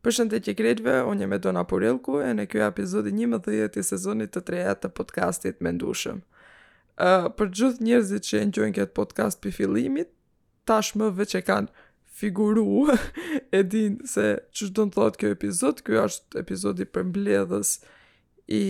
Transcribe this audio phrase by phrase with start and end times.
[0.00, 3.82] Për shëndetje kretve, unë jam e Dona Porilku e në kjo epizodi një më i
[3.84, 6.22] sezonit të treja të podcastit me ndushëm.
[7.00, 10.08] Uh, për gjithë njerëzit që e në gjojnë këtë podcast për filimit,
[10.68, 11.84] tash më veqe kanë
[12.20, 12.86] figuru
[13.56, 17.72] e din se që shdo në thotë kjo epizod, kjo është epizodi për mbledhës
[18.56, 18.62] i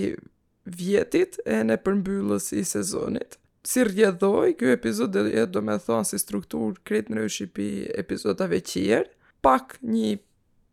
[0.67, 3.39] vjetit e në për mbyllës i sezonit.
[3.67, 7.71] Si rjedhoj, kjo epizod e do me thonë si struktur kretë në rëshipi
[8.03, 8.59] epizodave
[9.41, 10.19] pak një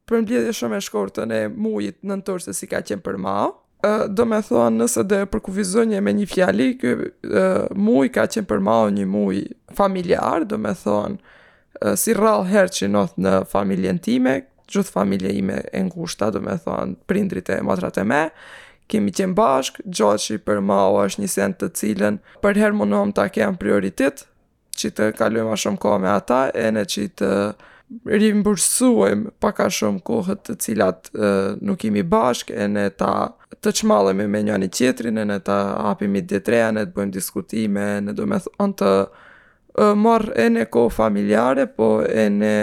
[0.08, 3.38] për mbledhje shumë e shkortën e mujit në nëtorë se si ka qenë për ma.
[3.86, 8.48] Uh, do me thonë nëse dhe përkuvizonje me një fjali, kë, uh, muj ka qenë
[8.50, 9.44] për ma një muj
[9.78, 14.38] familjar, do me thonë uh, si rral herë që nëthë në familjen time,
[14.72, 18.24] gjithë familje ime e ngushta, do me thonë prindrit e matrat e me,
[18.92, 22.80] kemi qenë bashkë, gjatë që i për ma është një sen të cilën për herë
[22.80, 24.26] më nëmë ta kemë prioritet,
[24.78, 27.32] që të kaluem shumë kohë me ata, e në që të
[28.08, 33.14] rimbursuem paka shumë kohët të cilat uh, nuk imi bashkë e ne ta
[33.64, 35.60] të qmallemi me një qetrin e ne ta
[35.92, 40.66] apimi detreja, ne të bëjmë diskutime, ne do me thonë të uh, marrë e ne
[40.66, 42.56] kohë familjare, po e ne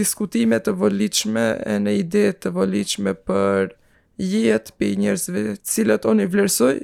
[0.00, 3.74] diskutime të voliqme, e ne ide të voliqme për
[4.20, 6.74] jet për njerëzve cilët oni vlerësoj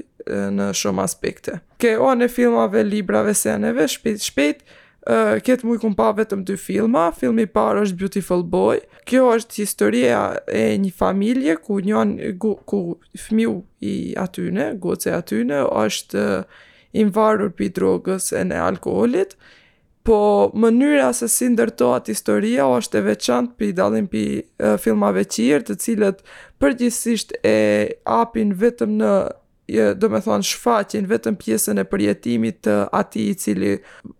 [0.56, 1.58] në shumë aspekte.
[1.80, 4.64] Ke o në filmave, librave, seneve, shpejt, shpejt,
[5.06, 9.60] Uh, këtë muj kum pa vetëm dy filma, filmi parë është Beautiful Boy, kjo është
[9.60, 12.78] historia e një familje ku njën, ku, ku
[13.28, 13.52] fmiu
[13.86, 16.26] i atyne, goce atyne, është
[16.98, 19.36] invarur për drogës e në alkoholit,
[20.06, 20.18] po
[20.62, 26.26] mënyra se si ndërtohet historia është e veçantë për dalim për filmave qirë të cilët
[26.62, 27.56] përgjithsisht e
[28.18, 29.14] apin vetëm në
[29.70, 33.72] je, do me thonë, shfaqin vetën pjesën e përjetimit të ati i cili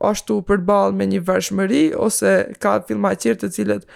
[0.08, 3.86] ashtu përbal me një vërshmëri, ose ka filma qërë të cilët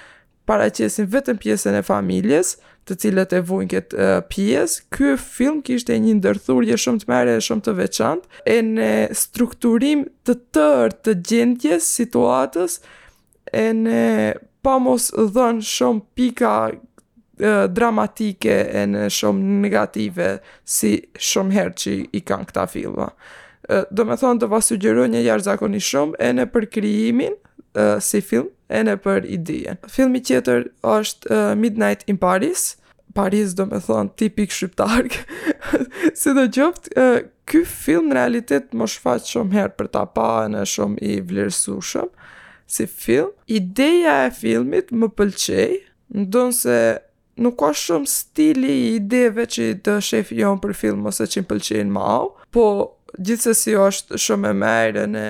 [0.50, 2.54] paraqesin vetën pjesën e familjes,
[2.88, 4.84] të cilët e vujnë këtë uh, pjesë.
[4.94, 10.06] Ky film kishte një ndërthurje shumë të mëdha e shumë të veçantë e në strukturim
[10.26, 12.78] të tërë të gjendjes, situatës,
[13.54, 13.98] e në
[14.66, 16.54] pamos dhën shumë pika
[17.72, 20.26] dramatike e në shumë negative
[20.64, 23.10] si shumë herë që i kanë këta filma.
[23.94, 27.36] Do me thonë të va sugjeru një jarë zakoni shumë e në për kriimin
[28.02, 29.80] si film e në për idijen.
[29.88, 32.74] Filmi qëtër është Midnight in Paris.
[33.14, 35.26] Paris do me thonë tipik shqyptarkë.
[36.20, 37.06] si do gjoftë,
[37.50, 41.16] ky film në realitet më shfaqë shumë herë për ta pa e në shumë i
[41.26, 42.26] vlerësu shumë
[42.70, 43.32] si film.
[43.50, 45.78] Ideja e filmit më pëlqej
[46.24, 46.78] ndonë se
[47.42, 51.48] nuk ka shumë stili i ideve që të shefi jo për film ose që më
[51.54, 52.18] pëlqenë ma,
[52.52, 52.66] po
[53.26, 55.28] gjithse si është shumë e mejre në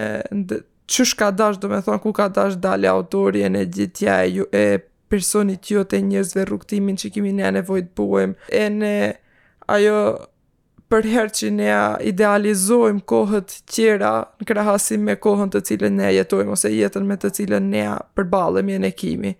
[0.91, 4.31] që shka dash, do me thonë, ku ka dash dalë autori e në gjithja e,
[4.34, 4.65] ju, e
[5.10, 8.92] personit jo të njëzve rukëtimin që kimi ne nevojt buem, e në
[9.71, 10.00] ajo
[10.91, 11.69] për herë që ne
[12.10, 17.31] idealizojmë kohët tjera në krahasim me kohën të cilën ne jetojmë ose jetën me të
[17.38, 17.84] cilën ne
[18.19, 19.31] përbalëm e në kimi.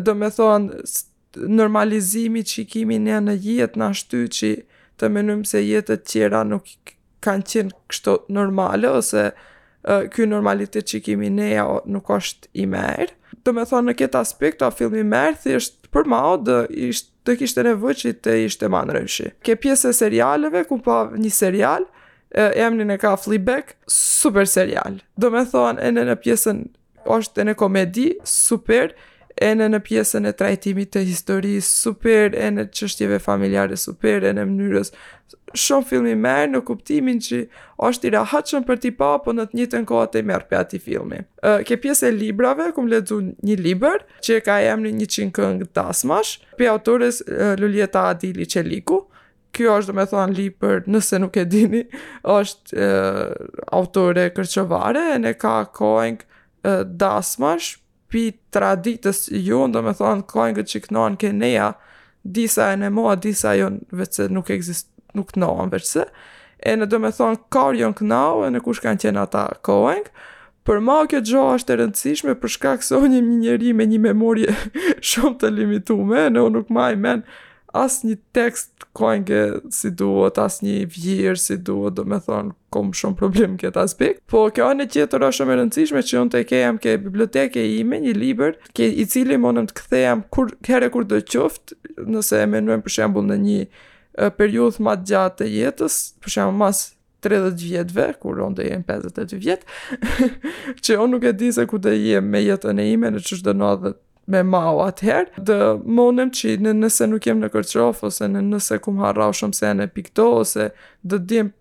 [0.00, 0.80] Do me thonë,
[1.36, 4.50] normalizimi që i kimi një në jetë në ashtu që
[5.00, 6.72] të menujmë se jetët tjera nuk
[7.24, 12.66] kanë qenë kështu normale ose uh, ky normalitet që kemi ne ja, nuk është i
[12.68, 13.12] merë.
[13.46, 17.08] Të me thonë në këtë aspekt, a filmi merë thjesht për ma o dë ishtë
[17.24, 19.30] të kishte nevoj që të ishte ma në rëshi.
[19.44, 21.84] Ke pjesë e serialeve, ku pa një serial,
[22.32, 24.96] e, emnin e ka Fleabag, super serial.
[25.20, 26.62] Do me thonë, e në në pjesën,
[27.12, 32.64] është e në komedi, super, super, ene në pjesën e trajtimit të historisë, super ene
[32.70, 34.92] qështjeve familjare, super ene mënyrës.
[35.54, 37.40] Shumë filmi merë në kuptimin që
[37.86, 40.26] është i rahatëshëm për ti pa, po në të një të në kohë të i
[40.30, 41.20] merë për ati filmi.
[41.66, 46.36] Ke pjesë e librave, kum ledzu një liber, që ka emri një qinë këngë dasmash,
[46.58, 47.22] për autores
[47.62, 49.04] Luljeta Adili Qeliku,
[49.50, 51.80] Kjo është, do me thonë, nëse nuk e dini,
[52.38, 52.90] është e,
[53.74, 56.20] autore kërqëvare, e ne ka koeng
[56.86, 57.79] dasmash,
[58.10, 61.32] pi traditës ju në do me thonë klojnë këtë që kënojnë ke
[62.36, 66.02] disa e në moa, disa jo, veçse nuk eksist, nuk nohën veçse
[66.68, 69.44] e në do me thonë kar ju në kënojnë e në kush kanë qenë ata
[69.64, 70.10] kojnë
[70.68, 74.52] për ma kjo gjo është të rëndësishme për shka kësojnë një njëri me një memorje
[75.12, 77.24] shumë të limitume në nuk ma i menë
[77.76, 79.40] as një tekst kojnë
[79.72, 84.22] si duhet, as një vjirë si duhet, do me thonë, kom shumë problem këtë aspekt,
[84.30, 87.66] po kjo anë e tjetër është shumë e rëndësishme që unë të kejam ke biblioteke
[87.76, 90.24] i me një liber, ke i cili më nëmë të këthejam
[90.66, 91.78] kërë kur do qoftë,
[92.10, 96.58] nëse e menuem për shembul në një periudh ma të gjatë të jetës, për shembul
[96.64, 96.82] mas
[97.22, 99.74] 30 vjetëve, kur unë dhe jenë 52 vjetë,
[100.84, 104.00] që nuk e di se ku dhe jenë me jetën e ime në qështë dënodhët
[104.26, 105.56] me mau atëherë, dhe
[105.86, 109.72] monem që në nëse nuk jem në kërqofë, ose në nëse kum harrau shumë se
[109.76, 110.70] në pikto, ose
[111.04, 111.52] dhe dim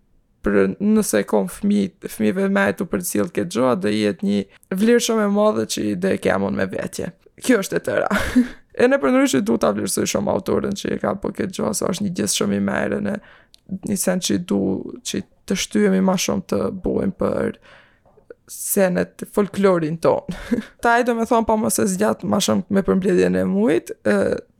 [0.43, 4.41] për nëse kom fëmi, fëmive me e të cilë këtë gjoa, dhe jetë një
[4.79, 7.11] vlirë shumë e madhe që i dhe kemon me vetje.
[7.43, 8.07] Kjo është e tëra.
[8.83, 11.73] e në përnëri që du të vlirësoj shumë autorën që i ka po këtë gjoa,
[11.77, 13.15] sa është një gjithë shumë i mere në
[13.89, 14.59] një sen që i du
[15.05, 17.55] që të shtyemi ma shumë të buen për
[18.49, 20.25] senet folklorin ton.
[20.83, 23.91] Ta e do me thonë pa më se zgjatë ma shumë me përmbledhjen e mujt,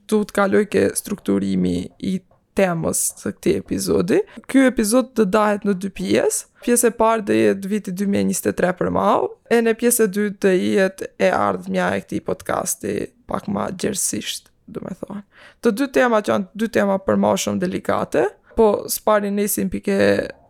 [0.10, 1.76] tu të kaloj ke strukturimi
[2.14, 2.20] i
[2.58, 4.22] temës të këti epizodi.
[4.52, 8.90] Kjo epizod të dahet në dy pjesë, pjesë e parë dhe jetë viti 2023 për
[8.94, 12.98] mau, e në pjesë e dy të jetë e ardhë mja e këti podcasti
[13.32, 15.24] pak ma gjersisht, do me thonë.
[15.64, 18.26] Të dy tema që janë dy tema për ma shumë delikate,
[18.58, 19.96] po spari nesim pike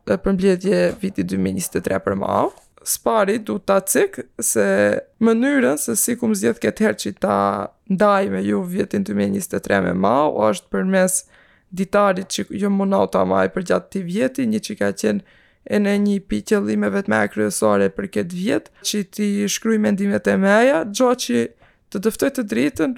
[0.09, 2.47] përmbledhje viti 2023 për mau,
[2.85, 4.65] spari du të cikë se
[5.23, 7.39] mënyrën se si kum zjedh këtë herë që ta
[7.91, 11.17] ndaj me ju vjetin 2023 me ma o është për mes
[11.69, 15.25] ditarit që ju jo mëna ta maj për gjatë të vjeti, një që ka qenë
[15.69, 20.37] e në një pitjëllimeve të me kryesore për këtë vjetë që ti shkryj mendimet e
[20.41, 21.43] meja gjo që
[21.91, 22.91] të dëftoj të dritën,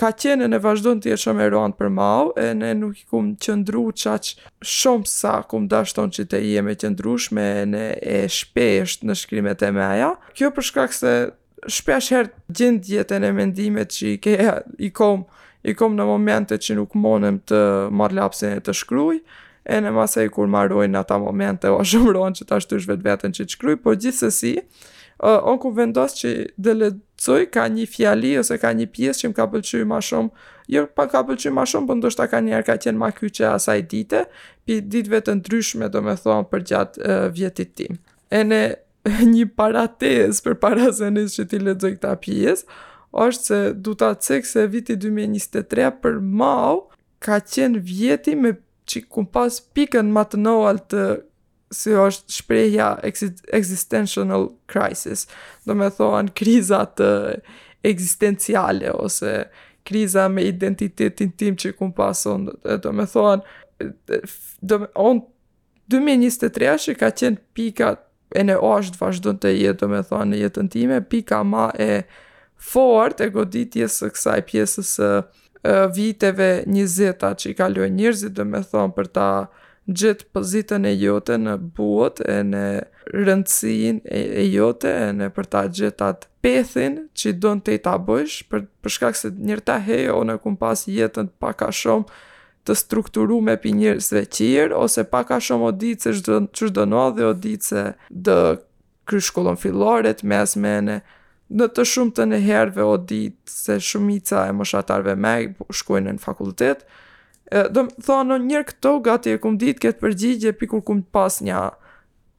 [0.00, 3.36] ka qenë në vazhdojnë të jeshëm e ruan për mau, e ne nuk i kumë
[3.44, 4.32] qëndru qaq
[4.66, 7.84] shumë sa kumë dashton që të jeme qëndrushme në
[8.16, 10.12] e shpesht në shkrimet e meja.
[10.34, 11.14] Kjo përshkak se
[11.78, 14.34] shpesh herë gjendjet e në mendimet që i, ke,
[14.78, 15.24] i kom
[15.64, 17.56] i kom në momente që nuk monem të
[17.96, 19.14] marrë lapsin e të shkruj,
[19.64, 23.08] e në masë i kur marrojnë në ata momente, o shumë që ta shtysh vetë
[23.08, 24.54] vetën që të shkryj, por gjithësësi,
[25.24, 29.32] uh, onë ku vendos që dhe ledzoj ka një fjali ose ka një pjesë që
[29.32, 30.46] më ka pëlqyri ma shumë,
[30.76, 33.48] jo pa ka pëlqyri ma shumë, për po ndoshta ka njerë ka qenë ma kyqe
[33.54, 34.24] asaj dite,
[34.68, 38.00] për ditëve të ndryshme do me thonë për gjatë uh, vjetit tim.
[38.30, 38.62] E në
[39.34, 42.68] një paratez për parazenis që ti ledzoj këta pjesë,
[43.14, 46.86] është se du të atësik se viti 2023 për mau
[47.22, 48.56] ka qenë vjeti me
[48.86, 51.04] që kun pas pikën ma të noal të
[51.74, 52.88] si është shprejhja
[53.56, 55.24] existential crisis,
[55.66, 57.00] do me thonë krizat
[57.84, 59.42] existenciale ose
[59.84, 62.46] kriza me identitetin tim që kun pason,
[62.82, 63.90] do me thonë,
[64.62, 65.14] do me,
[65.92, 67.90] 2023 që ka qenë pika
[68.32, 71.90] e në është vazhdo të jetë, do me thonë, në jetën time, pika ma e
[72.56, 75.10] fort e goditjes së kësaj pjesës së
[75.94, 79.28] viteve njëzeta që i kaluaj njërzit dhe me thonë për ta
[79.88, 82.64] gjithë pozitën e jote në buot e në
[83.14, 87.80] rëndësin e jote e në për ta gjithë atë pethin që i donë të i
[87.88, 92.08] ta bësh për, për shkak se njërta hejo o në kumë pas jetën paka shumë
[92.64, 97.28] të strukturu me për njërësve qirë ose paka shumë o ditë që që dënoa dhe
[97.32, 98.38] o ditë se dë
[99.08, 101.00] kryshkullon filoret mes me në
[101.54, 106.16] në të shumë të në herve o ditë se shumica e moshatarve me po, shkojnë
[106.16, 106.82] në fakultet,
[107.74, 111.58] do më thonë njërë këto gati e kumë ditë këtë përgjigje pikur kum pas një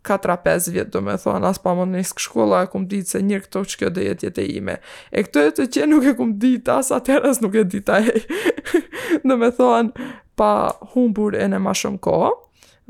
[0.06, 3.22] 4-5 vjetë, do me thonë, as pa më në iskë shkolla e kumë ditë se
[3.26, 4.76] njërë këto që kjo dhe jetë jetë e ime.
[5.12, 8.02] E këto e të që nuk e kum ditë, as atërës nuk e ditë a
[8.04, 8.22] e.
[9.28, 10.06] do me thonë,
[10.38, 10.52] pa
[10.94, 12.36] humbur e në ma shumë kohë,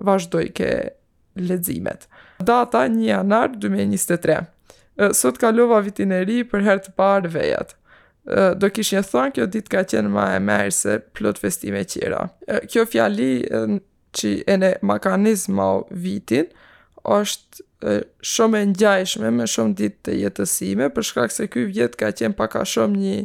[0.10, 0.74] vazhdoj ke
[1.40, 2.10] ledzimet.
[2.44, 4.44] Data 1 janar 2023
[5.14, 7.74] sot kalova vitin e ri për herë të parë vejat.
[8.60, 12.24] Do kishë një thonë, kjo ditë ka qenë ma e merë se plot festime qira.
[12.72, 13.34] Kjo fjali
[14.16, 16.48] që e ne makanizma o vitin,
[17.06, 22.38] është shumë e njajshme me shumë ditë të jetësime, përshkak se kjo vjet ka qenë
[22.40, 23.20] paka shumë një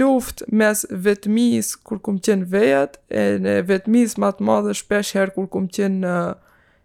[0.00, 5.46] luft mes vetëmis kur kum qenë vejat, e në vetëmis matë madhe shpesh herë kur
[5.54, 6.18] kum qenë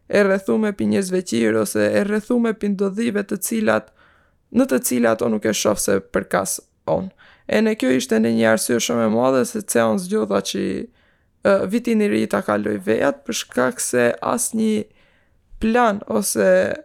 [0.07, 3.91] e rrethume për një ose e rrethume për ndodhive të cilat
[4.55, 7.09] në të cilat o nuk e shofë se përkas on.
[7.47, 10.61] E në kjo ishte në një arsio shumë e madhe se të on zgjodha që
[10.81, 14.83] uh, vitin i ri ta kaloj përshkak për shkak se as një
[15.59, 16.75] plan ose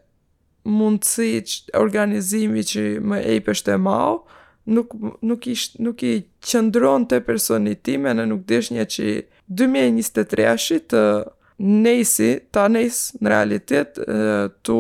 [0.65, 4.25] mundësi që organizimi që më ejpësht e mau
[4.67, 9.07] nuk, nuk, isht, nuk i qëndron të personitime në nuk dishnje që
[9.51, 11.29] 2023-ashit të uh,
[11.61, 14.77] nejsi, ta nejsë në realitet, të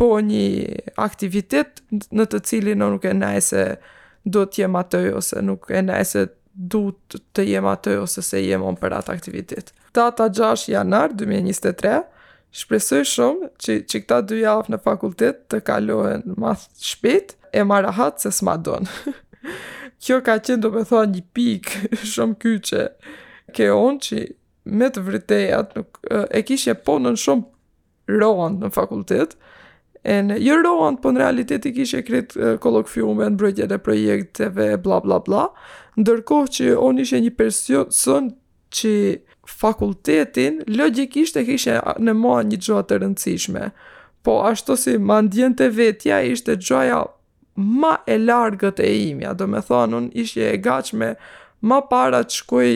[0.00, 1.82] bo një aktivitet
[2.16, 3.64] në të cilin në nuk e nejse
[4.24, 6.86] do të jem atë ose nuk e nejse du
[7.36, 9.72] të jem atë ose se jem on për atë aktivitet.
[9.94, 11.98] Data 6 janar 2023,
[12.54, 17.82] shpresoj shumë që, që këta dy javë në fakultet të kalohen ma shpet e ma
[17.84, 19.12] rahat se s'ma donë.
[20.04, 21.70] Kjo ka qenë do me thoa një pik
[22.14, 22.86] shumë kyqe
[23.54, 24.22] ke onë që
[24.64, 25.98] me të vërtetë nuk
[26.34, 29.36] e kishte punën shumë rohan në fakultet.
[30.04, 34.98] E në jo rohan, po në realitet i kishte krijt kolokfiume në brojtje projekteve bla
[35.04, 35.46] bla bla,
[36.00, 38.30] ndërkohë që unë ishe një person
[38.74, 38.92] që
[39.48, 43.68] fakultetin logjikisht e kishte në mua një gjë të rëndësishme.
[44.24, 47.02] Po ashtu si mandjente të vetja, ishte gjoja
[47.56, 49.34] ma e largët e imja.
[49.36, 51.12] Do me thonë, unë ishe e gachme
[51.64, 52.70] ma para të shkoj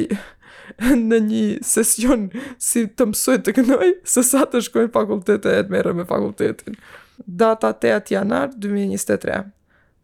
[1.02, 2.28] në një sesion
[2.60, 6.76] si të mësoj të kënoj, se sa të shkojnë fakultete e të merë me fakultetin.
[7.24, 9.40] Data 8 janar 2023.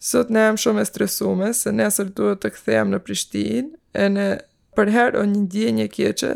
[0.05, 4.09] Sot ne jam shumë e stresume, se ne asër duhet të këthejam në Prishtin, e
[4.13, 4.27] ne
[4.77, 6.33] përherë o një ndje një keqe,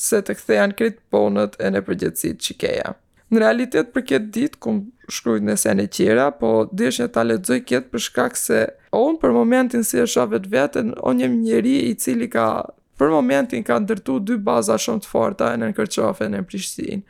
[0.00, 2.92] se të këthejan kritë ponët e në përgjëtësit që keja.
[3.30, 4.78] Në realitet për këtë ditë, kum
[5.10, 8.62] shkrujt në sene qira, po dish një ta ledzoj këtë për shkak se
[8.98, 12.48] on për momentin si e shavet vetën, on jem njeri i cili ka
[13.00, 17.02] për momentin kanë ndërtu dy baza shumë të forta në e në Prishtinë.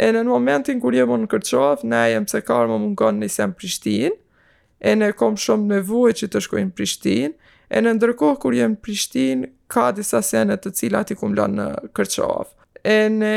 [0.00, 3.56] E në momentin kur jemi në Kërçafë, ne jam se ka më mungon në isem
[3.58, 4.12] Prishtinë,
[4.80, 7.32] e ne kom shumë nevojë që të shkojmë në Prishtinë,
[7.76, 11.56] e në ndërkohë kur jemi në Prishtinë ka disa sene të cilat i kum lënë
[11.58, 12.56] në Kërçafë.
[12.84, 13.34] E në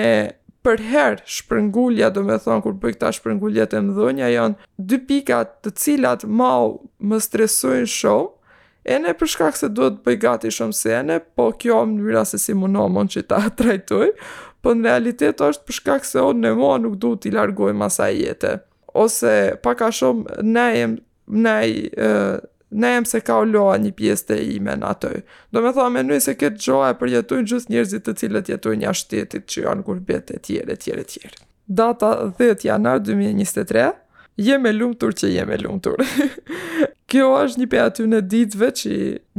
[0.64, 5.74] Për herë shpërngulja, do me thonë, kur bëjkëta shpërngulja të mëdhënja janë dy pikat të
[5.84, 6.70] cilat mau
[7.04, 8.30] më stresojnë shumë,
[8.86, 12.40] E ne për shkak se duhet bëj gati shumë sene, po kjo më mënyra se
[12.42, 14.10] si më në që ta trajtoj,
[14.64, 18.10] po në realitet është për shkak se unë në mua nuk duhet i largoj masa
[18.16, 18.58] i jetë.
[19.04, 19.36] Ose
[19.66, 21.96] paka shumë ne
[22.74, 25.20] Ne jem se ka uloa një pjesë të ime në atoj.
[25.54, 28.88] Do me thome, në se këtë gjoa e përjetujnë gjithë njërzit të cilët jetujnë një
[28.90, 31.38] ashtetit që janë gurbet e tjere, tjere, tjere.
[31.68, 32.10] Data
[32.42, 33.84] 10 janar 2023,
[34.42, 36.02] jem e lumëtur që jem e lumëtur.
[37.14, 38.94] kjo është një për aty në ditëve që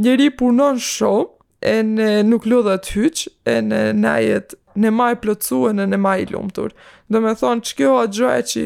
[0.04, 1.30] njeri punon shumë
[1.64, 6.20] e në nuk lodhët hyq e në najet në maj plëcu e në në maj
[6.30, 6.70] lumëtur.
[7.10, 8.64] Do me thonë që kjo është gjoja që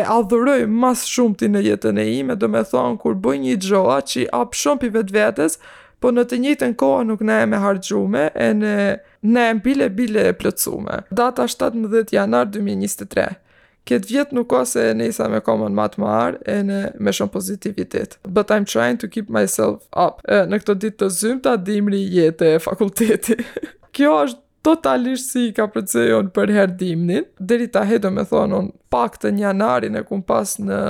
[0.00, 3.54] e adhërëj mas shumë ti në jetën e ime, do me thonë kur bëj një
[3.68, 5.58] gjoja që apë shumë për vetë vetës,
[6.00, 8.74] po në të njëtën kohë nuk ne e me hargjume e në
[9.30, 11.02] ne e mbile bile plëcume.
[11.22, 13.28] Data 17 janar 2023.
[13.90, 18.12] Këtë vjetë nuk ose e nisa me komën matë marë e në me shumë pozitivitet.
[18.22, 20.20] But I'm trying to keep myself up.
[20.30, 23.36] E, në këto ditë të zymë të dimri jetë e fakulteti.
[23.96, 27.26] Kjo është totalisht si ka përcejon për herë dimnin.
[27.40, 30.80] deri ta hedo me thonë unë pak të një anarin e kumë pas në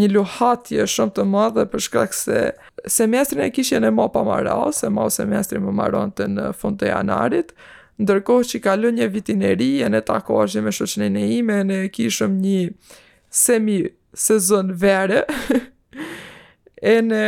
[0.00, 2.50] një luhatje shumë të madhe për shkak se
[2.86, 6.50] semestrin e kishen e ma pa marao, se ma o semestrin më maron të në
[6.60, 7.56] fund të janarit,
[8.00, 11.18] ndërkohë që i ka lënë një vitin e ri, e në tako është me shoqenin
[11.20, 12.60] e ime, e në kishëm një
[13.42, 13.80] semi
[14.24, 15.24] sezon vere,
[16.92, 17.22] e në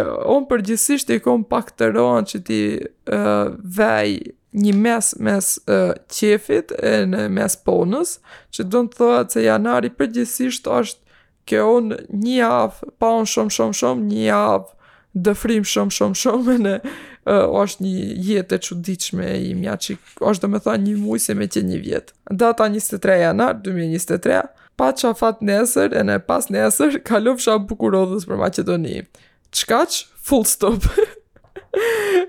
[0.00, 5.92] onë përgjësisht i kom pak të rohen që ti uh, vej një mes mes uh,
[6.10, 8.18] qefit e në mes ponës,
[8.50, 11.08] që do të thëa që janari përgjësisht është
[11.48, 14.76] ke onë një avë, pa onë shumë shumë shumë, një avë
[15.26, 16.74] dëfrim shumë shumë shumë, e në
[17.30, 19.96] uh, është një jetë e çuditshme i që
[20.30, 22.12] Është domethënë një muaj se me që një vjet.
[22.30, 24.40] Data 23 janar 2023.
[24.76, 29.02] Pa qa fat nesër, e në pas nesër, kalov shab bukurodhës për Macedoni.
[29.52, 30.00] Qkaq?
[30.30, 30.86] Full stop.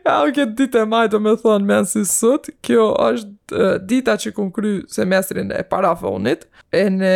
[0.07, 4.17] A u këtë ditë e majtë me thonë me nësi sot, kjo është uh, dita
[4.21, 7.15] që kumë kry semestrin e parafonit, e në,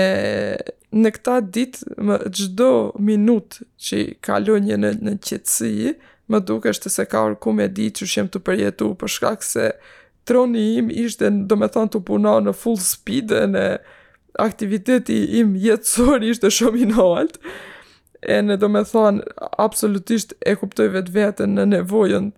[1.04, 1.94] në këta ditë,
[2.36, 2.70] gjdo
[3.06, 5.96] minut që kalonje në, në qëtësi,
[6.32, 9.68] më duke është se ka orë me di që shemë të përjetu, për shkak se
[10.26, 13.66] troni im ishte, do me thonë, të puna në full speed e në
[14.42, 17.54] aktiviteti im jetësor ishte shumë i në altë,
[18.34, 19.28] e në do me thonë,
[19.62, 22.32] absolutisht e kuptoj vetë vetën në nevojën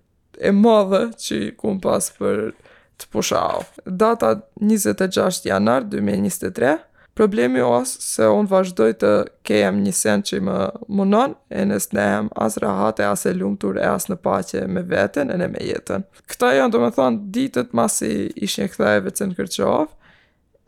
[0.46, 2.50] e madhe që kumë pas për
[2.98, 3.40] të pusha
[3.86, 6.76] Data 26 janar 2023,
[7.18, 9.10] Problemi o se unë vazhdoj të
[9.48, 10.58] kejem një sen që i më
[11.00, 14.84] munon, e nësë ne em asë rahate, asë e lumëtur, e asë në pache me
[14.86, 16.06] vetën, e ne me jetën.
[16.30, 18.12] Këta janë do me thonë ditët masi
[18.46, 19.88] ishën e këta e në kërqovë,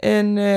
[0.09, 0.49] e në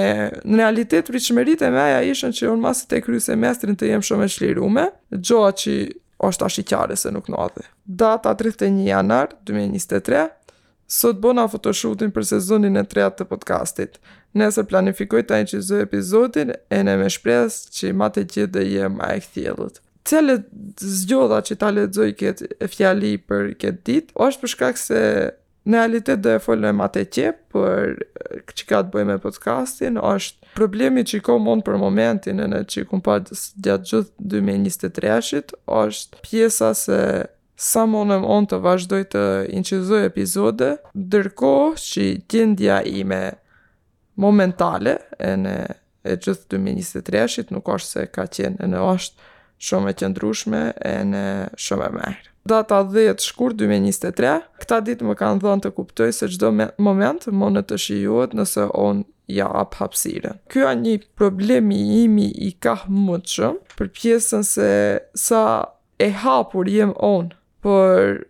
[0.63, 4.07] realitet për i qëmerit e meja ishën që unë masi të kry semestrin të jem
[4.09, 4.89] shumë e shlirume,
[5.21, 5.77] gjoa që
[6.25, 7.69] është ashtë i kjare se nuk në adhe.
[7.85, 10.25] Data 31 janar 2023,
[10.93, 13.95] Sot bona fotoshootin për sezonin e tretë të podcastit.
[14.37, 18.99] Nesër planifikoj të inqizoj epizodin e në me shpres që i mate gjithë dhe jem
[19.07, 19.79] a e këthjellët.
[20.11, 20.37] Cële
[20.99, 25.01] zgjodha që ta ledzoj këtë e fjali për këtë dit, është përshkak se
[25.73, 27.97] në realitet dhe e folën e mate qe, për
[28.53, 32.51] që ka të bëj me podcastin, është problemi që i ko mund për momentin e
[32.53, 35.57] në që i kumpar gjatë gjithë 2023-shit,
[35.87, 37.01] është pjesa se
[37.59, 39.23] sa më në onë të vazhdoj të
[39.59, 43.23] inqizoj epizode, dërko që gjendja ime
[44.21, 45.57] momentale e në
[46.03, 49.29] e gjithë 2023-shit nuk është se ka qenë e në është
[49.63, 51.21] shumë e qëndrushme e në
[51.63, 52.31] shumë e merë.
[52.51, 54.33] Data 10 shkur 2023,
[54.65, 56.51] këta ditë më kanë dhënë të kuptoj se gjdo
[56.83, 60.33] moment më në të shijuat nëse on ja apë hapsire.
[60.51, 64.73] Ky a një problemi imi i ka më të shumë për pjesën se
[65.15, 65.45] sa
[66.03, 68.25] e hapur jem onë por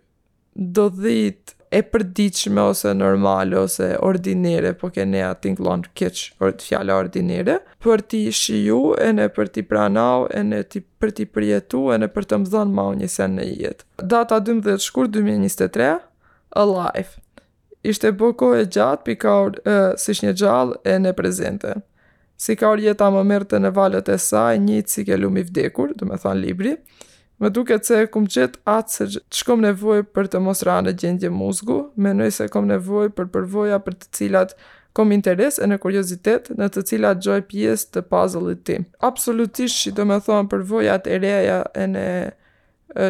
[0.55, 6.67] do dhit e përdiqme ose normale ose ordinere, po ke nea tinglon keq për të
[6.67, 11.25] fjala ordinere, për ti shiju, e ne për ti pranau, e ne ti, për ti
[11.33, 13.87] përjetu, e ne për të më dhënë ma një sen në jetë.
[14.13, 15.89] Data 12 shkur 2023,
[16.61, 17.17] Alive.
[17.89, 21.73] Ishte boko e gjatë, pikaur, e, si një gjallë, e ne prezente.
[22.37, 26.05] Si ka a më mërte në valet e saj, një cik e lumi vdekur, dhe
[26.05, 26.77] me thonë libri,
[27.43, 31.75] Më duket se kum gjet atë se kom nevoj për të mos në gjendje muzgu,
[31.99, 34.53] mendoj se kom nevoj për përvoja për të cilat
[34.93, 38.85] kom interes e në kuriozitet në të cilat gjoj pjesë të puzzle-it tim.
[39.03, 42.05] Absolutisht që do me thonë përvojat e reja e në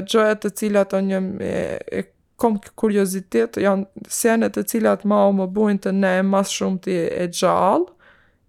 [0.09, 1.55] gjojat të cilat o një e,
[1.97, 1.99] e
[2.41, 6.97] kom kuriozitet, janë senet të cilat ma o më bujnë të ne mas shumë të
[7.25, 7.91] e gjallë,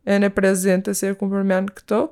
[0.08, 2.06] e në prezente se e kumë përmen këto,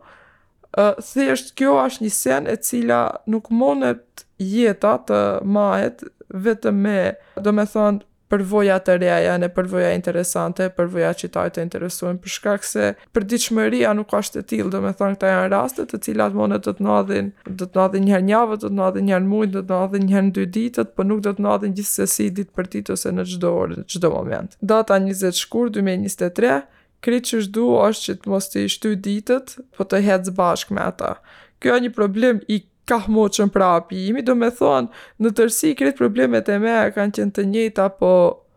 [1.02, 6.99] thjesht kjo është një sen e cila nuk mundet jeta të mahet vetëm me
[7.45, 8.02] do me thonë
[8.33, 13.91] përvoja të reja janë përvoja interesante, përvoja që ta të interesojnë për shkak se përditshmëria
[13.99, 16.87] nuk është e tilë, do me thonë këta janë raste të cilat mund të të
[16.87, 20.09] ndodhin, do të ndodhin një herë javë, do të ndodhin një herë do të ndodhin
[20.09, 23.29] një herë dy ditë, por nuk do të ndodhin gjithsesi ditë për ditë ose në
[23.35, 24.57] çdo orë, çdo moment.
[24.73, 26.62] Data 20 shkurt 2023
[27.03, 30.85] kritë që shdu është që të mos të ishtu ditët, po të hedzë bashk me
[30.87, 31.17] ata.
[31.63, 34.91] Kjo një problem i kahmoqën pra api imi, do me thonë,
[35.23, 38.13] në tërsi kritë problemet e me kanë qenë të njëta, po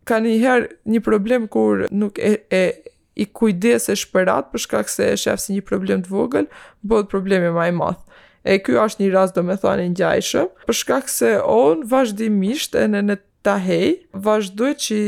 [0.10, 2.64] ka një herë një problem kur nuk e, e
[3.16, 6.50] i kujdes e shperat, përshka këse e shef si një problem të vogël,
[6.86, 8.02] bëdë problemi ma i math.
[8.46, 12.86] E ky është një rast do me thonë i njajshëm, përshka këse on vazhdimisht e
[12.94, 13.88] në në të hej,
[14.26, 15.00] vazhdoj që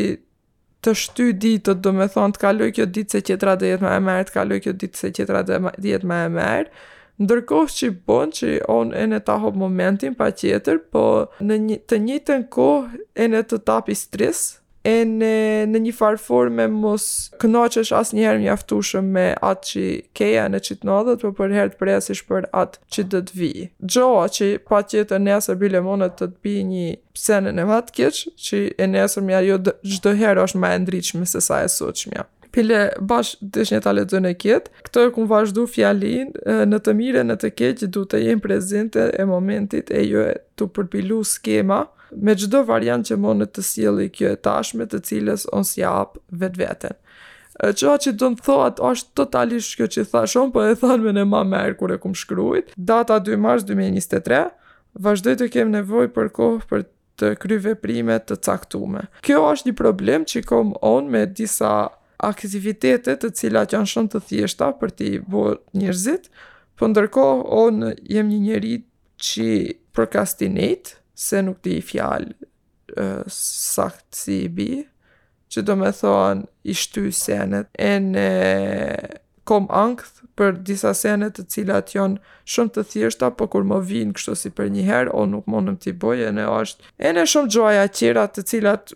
[0.87, 3.95] të shty ditët, do me thonë të kaloj kjo ditë se qetra dhe jetë më
[3.95, 5.57] e merë, të kaloj kjo ditë se qetra dhe
[5.89, 6.77] jetë më e merë,
[7.25, 11.03] ndërkohë që i bon që onë e në tahob momentin pa qeter, po
[11.43, 14.45] në një, të njëtën kohë e në të tapi stres,
[14.87, 15.29] e në,
[15.69, 17.07] në një farëfor me mos
[17.41, 19.83] këna asë njëherë një aftushëm me atë që
[20.15, 23.65] keja në qitë nadhët, po për herë të presish për atë që dëtë vijë.
[23.91, 27.97] Gjoa që pa tjetë e njësër bile monët të të pi një psenë në matë
[27.99, 32.23] kjeqë, që e njësër mja jo gjdo herë është ma e se sa e soqmja.
[32.55, 36.31] Pile bash të shënjë të në dëne kjetë, këto e kumë vazhdu fjalin
[36.71, 40.33] në të mire, në të keqë, du të jenë prezente e momentit e jo e
[40.57, 45.47] të përpilu skema me gjdo variant që mone të sili kjo e tashme të cilës
[45.53, 46.95] onë si apë vetë vetën.
[47.57, 51.25] Qoha që do në thot, është totalisht kjo që thashon, po e thonë me në
[51.29, 52.75] ma merë kur e kumë shkruajt.
[52.77, 54.41] Data 2 mars 2023,
[55.05, 56.85] vazhdoj të kem nevoj për kohë për
[57.17, 59.07] të kry veprime të caktume.
[59.25, 61.71] Kjo është një problem që kom onë me disa
[62.29, 66.29] aktivitete të cila që janë shumë të thjeshta për t'i bu njërzit,
[66.77, 68.75] po ndërkohë onë jem një njeri
[69.17, 69.47] që
[69.97, 72.35] procrastinate, se nuk di fjalë
[73.31, 74.69] sakt si i bi,
[75.51, 78.27] që do me thonë i shtu senet, e në
[79.47, 82.19] kom angth për disa senet të cilat janë
[82.51, 85.61] shumë të thjeshta, po kur më vinë kështu si për një herë, o nuk më
[85.67, 88.95] nëmë t'i bojë, e në është, e në shumë gjoja tjera të cilat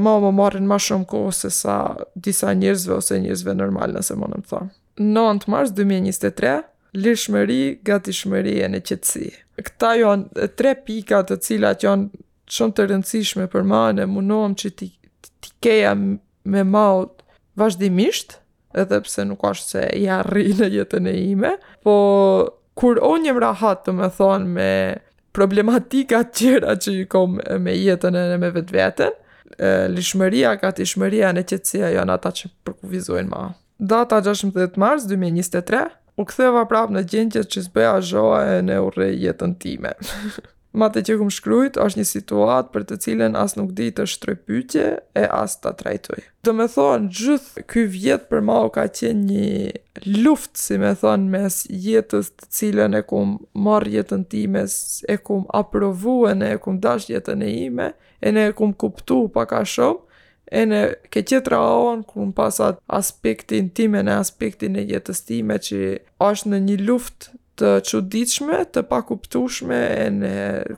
[0.00, 1.76] ma më marrin ma shumë kohë se sa
[2.16, 4.62] disa njërzve ose njërzve normal nëse më nëmë
[5.00, 6.60] 9 mars 2023,
[6.96, 9.28] lirshmëri, gatishmëri e neqetësi.
[9.60, 12.08] Këta janë tre pika të cilat janë
[12.50, 14.88] shumë të rëndësishme për mua ne mundohem që ti
[15.40, 17.20] ti keja me maut
[17.60, 18.36] vazhdimisht,
[18.76, 21.94] edhe pse nuk është se i arri në jetën e ime, po
[22.78, 24.72] kur unë jem rahat të me thonë me
[25.36, 29.14] problematika tjera që i kom me jetën e me vetë vetën,
[29.94, 33.44] lishmëria, katë lishmëria, në qëtësia janë ata që përkuvizojnë ma.
[33.80, 35.86] Data 16 mars 2023,
[36.20, 39.94] u ktheva prap në gjendjet që s'bëja zhoa e ne urrë jetën time.
[40.76, 44.04] Ma të që këmë shkryt, është një situat për të cilën asë nuk di të
[44.06, 44.36] shtroj
[45.18, 46.20] e asë të trajtoj.
[46.46, 50.92] Dë me thonë, gjithë këj vjetë për ma u ka qenë një luftë, si me
[51.00, 51.56] thonë, mes
[51.88, 53.34] jetës të cilën e këmë
[53.66, 54.70] marë jetën ti, mes
[55.10, 57.88] e kum aprovu e ne e dash jetën e ime,
[58.22, 60.06] e ne e këmë kuptu pa ka shumë,
[60.50, 60.78] e në
[61.14, 61.60] ke qëtëra
[62.10, 65.80] ku në pasat aspektin time në aspektin e jetës time, që
[66.26, 67.28] është në një luft
[67.60, 70.34] të quditshme, të pakuptushme, e në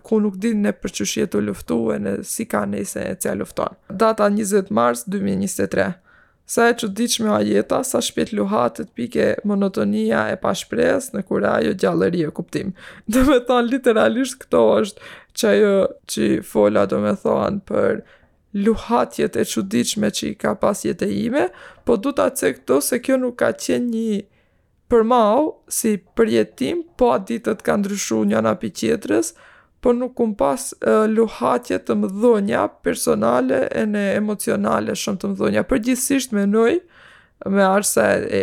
[0.06, 3.76] ku nuk din në për që luftu, e në si ka nëjse e cja lufton.
[3.88, 5.90] Data 20 mars 2023
[6.52, 11.70] Sa e çuditshme a jeta, sa shpejt luhatët pike monotonia e pashpres, në kura ajo
[11.80, 12.72] gjallëri e kuptim.
[13.12, 15.72] Do të thon literalisht këto është ajo
[16.12, 18.02] që fola do të thon për
[18.54, 21.44] luhatjet e quditshme që i ka pas jetë e ime,
[21.88, 24.18] po du të atëse këto se kjo nuk ka qenë një
[24.92, 29.32] përmau si përjetim, po atë ditët ka ndryshu një anë qetërës,
[29.82, 35.64] po nuk kum pas uh, luhatje të mëdhonja personale e në emocionale shumë të mëdhonja.
[35.66, 36.76] Përgjithsisht me noj,
[37.50, 38.42] me arsa e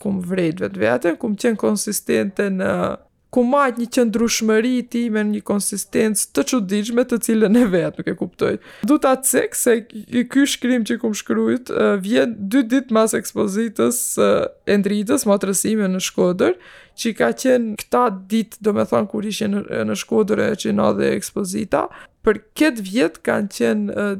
[0.00, 2.96] kum vrejt vetë vetën, kum qenë konsistente në uh,
[3.30, 8.08] ku majt një qëndrushmëri ti me një konsistencë të qudishme të cilën e vetë, nuk
[8.08, 8.52] e kuptoj.
[8.88, 12.92] Du të atë cek se i ky shkrim që kum shkrujt uh, vjen dy dit
[12.96, 16.56] mas ekspozitës uh, e ndritës, ma të rësime në shkodër,
[16.98, 20.72] që ka qenë këta dit, do me thonë, kur ishe në, në shkodër e që
[20.72, 21.84] i në dhe ekspozita,
[22.26, 24.16] për këtë vjetë kanë qenë uh,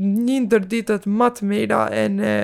[0.00, 2.34] një ndërditët të mejra e në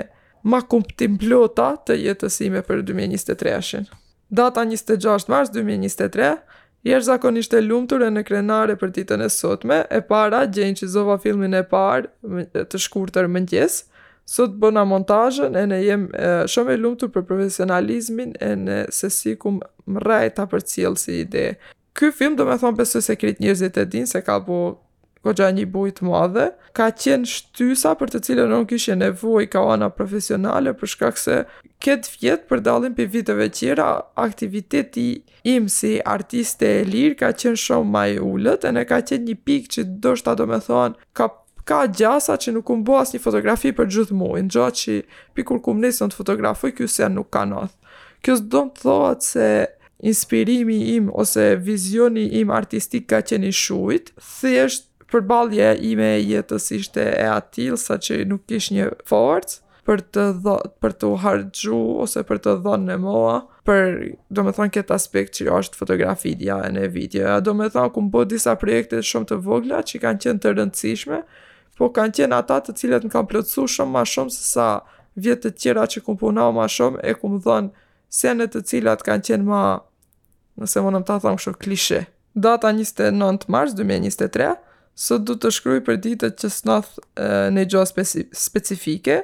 [0.46, 3.88] ma kumptim plota të jetësime për 2023-ashen.
[4.26, 6.34] Data 26 mars 2023,
[6.82, 10.88] jeshtë zakonisht e lumtur e në krenare për ditën e sotme, e para gjenë që
[10.96, 12.10] zova filmin e parë
[12.52, 13.84] të të mëngjes,
[14.26, 19.60] sot bëna montajën e ne jem e, shumë e lumtur për profesionalizmin e në sesikum
[19.94, 21.46] rajta për cilë si ide.
[21.96, 24.58] Ky film do me thonë besu se krit njërzit e din se ka po
[25.26, 29.88] gogja një bujt madhe, ka qenë shtysa për të cilën nuk ishe nevoj ka ona
[29.90, 31.38] profesionale për shkak se
[31.82, 33.88] këtë vjetë për dalin për viteve qira,
[34.26, 35.06] aktiviteti
[35.52, 39.26] im si artiste e lirë ka qenë shumë ma e ullët, e ne ka qenë
[39.32, 41.30] një pikë që do shta do me thonë ka
[41.66, 45.00] ka gjasa që nuk kumë bëhas një fotografi për gjithë në gjatë që
[45.34, 47.74] pikur kumë nisën të fotografoj, kjo se nuk ka nëthë.
[48.22, 49.48] Kjo së do të thotë se
[50.06, 54.86] inspirimi im ose vizioni im artistik ka qeni shujt, thjesht
[55.16, 60.56] përbalje ime jetës ishte e atil, sa që nuk kish një forcë për të dho,
[60.82, 65.46] për të harxhu ose për të dhënë në moa për do kët këtë aspekt që
[65.60, 67.36] është fotografia e në video.
[67.40, 71.20] Do të ku bë disa projekte shumë të vogla që kanë qenë të rëndësishme,
[71.78, 74.66] po kanë qenë ata të cilët më kanë plotësuar shumë më shumë se sa
[75.16, 77.70] vjet të tjera që ku punova më shumë e kum më dhën
[78.12, 79.62] senet të cilat kanë qenë më
[80.60, 82.02] nëse mundem ta them kështu klishe.
[82.36, 84.52] Data 29 mars 2023
[84.96, 86.94] Sot du të shkruj për ditët që s'noth
[87.52, 87.82] në gjo
[88.40, 89.18] specifike,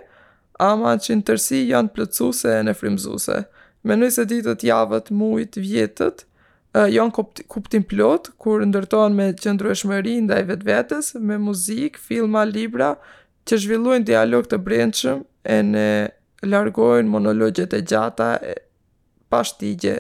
[0.61, 3.39] ama që në tërsi janë plëcuse e në frimzuse.
[3.89, 6.27] Me nëjse ditët javët, mujt, vjetët,
[6.93, 7.17] janë
[7.49, 12.45] kuptim plot, kur ndërton me qëndru e shmëri nda e vetë vetës, me muzik, filma,
[12.49, 12.93] libra,
[13.49, 15.25] që zhvillojnë dialog të brendshëm
[15.57, 15.87] e në
[16.53, 18.59] largojnë monologjet e gjata e
[19.33, 19.97] pashtigje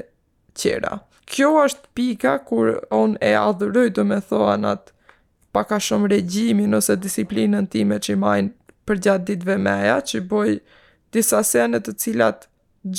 [0.52, 0.98] qera.
[1.32, 4.92] Kjo është pika kur on e adhërëj do me thohanat
[5.52, 10.24] paka shumë regjimin ose disiplinën time që i majnë për gjatë ditëve meja, që i
[10.32, 10.52] boj
[11.14, 12.46] disa sene të cilat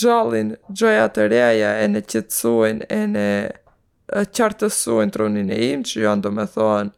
[0.01, 3.27] gjallin gjoja të reja e në qetsuin e në
[4.37, 6.93] qartësuin të runin e im, që janë do me thonë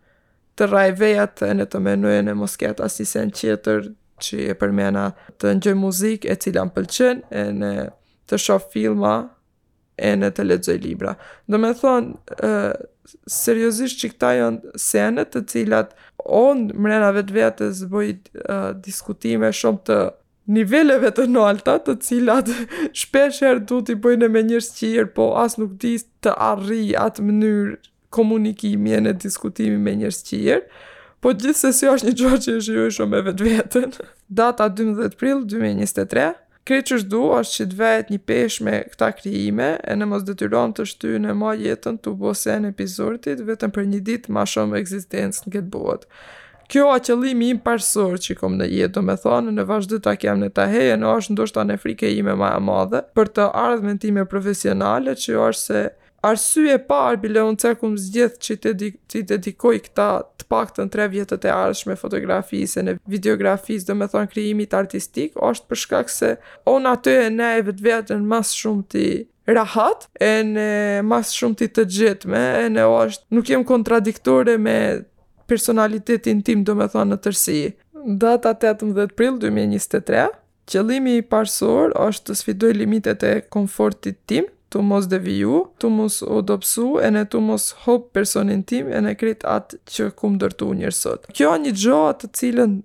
[0.59, 3.87] të rajvejat e në të menuin e mosket asisen qeter
[4.23, 5.07] që e përmena
[5.41, 7.73] të njëj muzik e cila më pëlqen e në
[8.31, 9.15] të shof filma
[10.01, 11.13] e në të lexoj libra.
[11.47, 12.75] Do me thonë,
[13.31, 15.93] seriosisht që këta janë senet të cilat
[16.25, 18.31] on mrena vetë vetë zbojit
[18.86, 19.99] diskutime shumë të
[20.55, 22.49] niveleve të nalta të cilat
[22.99, 27.77] shpesher du t'i bëjnë me njërës qirë, po as nuk di të arri atë mënyrë
[28.15, 30.60] komunikimi e në diskutimi me njërës qirë,
[31.23, 33.95] po gjithë se si është një gjohë që është ju shumë e vetë vetën.
[34.41, 36.29] Data 12 prill 2023,
[36.65, 40.23] Kretë që shdu është që të vetë një pesh me këta krijime e në mos
[40.25, 44.47] detyron të shty në ma jetën të bosen e epizortit vetëm për një ditë ma
[44.49, 46.08] shumë eksistencë në këtë bot.
[46.73, 50.15] Kjo a qëllimi im parsor që kom në jetë, do me thonë, në vazhdu ta
[50.17, 53.93] kem në ta në është ndoshta në frike ime ma e madhe, për të ardhme
[53.93, 55.84] në time profesionale që jo është se
[56.25, 58.55] arsye e parë bile unë të kumë zgjith që
[59.13, 60.07] ti dedikoj këta
[60.41, 64.31] të pak të në tre vjetët e arshme fotografisë e në videografisë dhe me thonë
[64.33, 66.31] krijimit artistik, është përshkak se
[66.71, 69.07] onë aty e ne e vetë vetën mas shumë ti
[69.53, 70.67] rahat, e në
[71.05, 74.77] mas shumë ti të gjithme, e në është nuk jem kontradiktore me
[75.45, 77.59] personalitetin tim do me thonë në tërsi.
[78.21, 80.25] Data 18 prill 2023,
[80.69, 86.19] qëllimi i parsor është të sfidoj limitet e komfortit tim, të mos deviju, të mos
[86.25, 90.38] u dopsu, e ne të mos hop personin tim, e ne krit atë që kum
[90.41, 91.30] dërtu njërësot.
[91.36, 92.78] Kjo një gjoa të cilën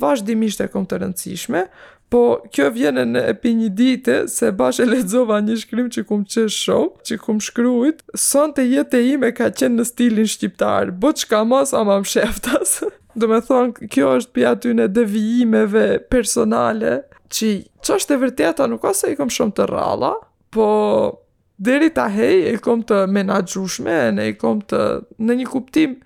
[0.00, 1.66] vazhdimisht e kom të rëndësishme,
[2.12, 2.20] po
[2.52, 6.44] kjo vjene në epi një dite se bash e ledzova një shkrim që kum që
[6.52, 11.10] shok, që kum shkryit, son të jetë e ime ka qenë në stilin shqiptar, bo
[11.16, 12.80] që ka mas ama më sheftas.
[13.18, 17.00] Do me thonë, kjo është pja ty në devijimeve personale,
[17.34, 17.50] që
[17.84, 20.14] që është e vërteta nuk ose i kom shumë të rala,
[20.54, 21.20] po
[21.58, 24.80] deri ta hej e kom të menaxhushme, ne e kom të
[25.26, 25.98] në një kuptim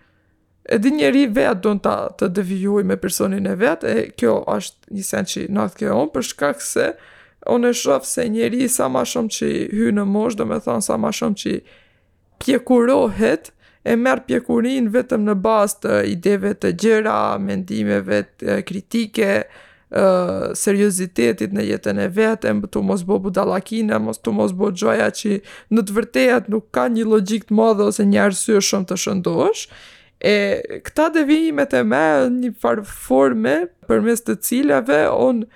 [0.76, 5.06] edhe njeri vetë do të të devijoj me personin e vetë, e kjo është një
[5.10, 6.88] sen që në atë kjo për shkak se
[7.54, 10.84] unë e shof se njeri sa ma shumë që hy në mosh, do me thonë
[10.88, 11.54] sa ma shumë që
[12.42, 13.48] pjekurohet,
[13.88, 19.32] e merë pjekurin vetëm në bastë të ideve të gjera, mendimeve të kritike,
[20.56, 25.06] seriozitetit në jetën e vetë, më të mos bo budalakina, mos të mos bo gjoja
[25.16, 25.38] që
[25.72, 29.62] në të vërtejat nuk ka një logik të madh ose një arsye shumë të shëndosh,
[30.20, 30.34] e
[30.84, 32.04] këta devijimet e me
[32.36, 33.54] një farë forme
[33.88, 35.46] për mes të cilave, on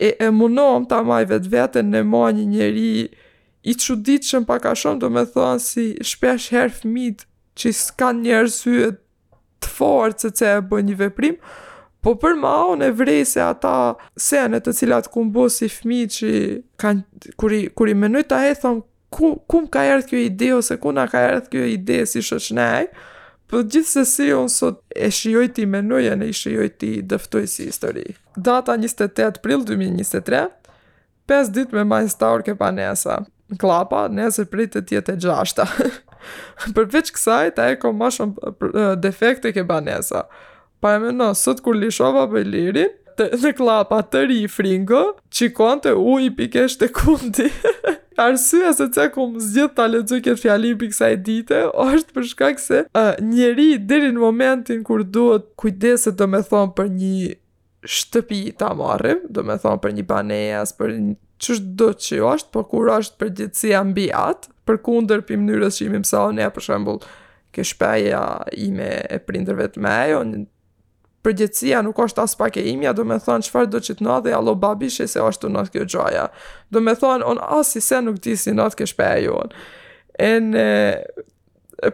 [0.00, 3.10] e, e ta maj vetë vetën në ma një njëri
[3.70, 7.28] i që ditë shumë paka shumë, do me thonë si shpesh herë fmit
[7.60, 8.90] që s'kan një arsye
[9.62, 11.38] të forë që që e bë një veprimë,
[12.02, 13.72] Po për ma o në vrej se ata
[14.18, 16.32] senet të cilat ku mbo si fmi që
[17.78, 18.80] kuri menoj të hethom
[19.14, 22.24] ku, ku më ka jertë kjo ide ose ku në ka jertë kjo ide si
[22.26, 22.88] shëqnej,
[23.46, 26.90] po gjithë se si unë sot e shioj ti menoj e në i shioj ti
[27.12, 28.08] dëftoj si histori.
[28.34, 30.42] Data 28 pril 2023,
[31.30, 32.74] 5 dit me majnë staur ke pa
[33.62, 35.68] klapa, nesër prit të tjetë e gjashta.
[36.74, 40.26] Përveç kësaj, ta e ko ma shumë defekte ke banesa.
[40.82, 45.52] Pa e me sot kur lishova për lirin, të klapa të ri i fringo, që
[45.84, 47.46] të u i pikesh të kundi.
[48.24, 51.86] Arsye se të ku më zgjith të lecu këtë fjali i piksa e dite, o
[51.94, 56.90] është përshka këse uh, njeri diri në momentin kur duhet kujdeset do me thonë për
[56.92, 57.30] një
[57.96, 61.14] shtëpi ta marim, do me thonë për një banejas, për një
[61.46, 65.86] qështë do që është, për kur është për gjithësi ambijat, për kunder për mënyrës që
[65.88, 66.84] imi mësa o ne, për
[67.54, 68.24] ke shpeja
[68.66, 70.44] ime e prinderve të me, o një
[71.26, 74.16] përgjëtësia nuk është as pak e imja, do me thonë qëfar do që të në
[74.24, 76.24] dhe alo babi shi se është të në kjo gjoja.
[76.74, 79.54] Do me thonë, on as i se nuk di si në të kjo shpeja jon.
[80.28, 80.66] E në,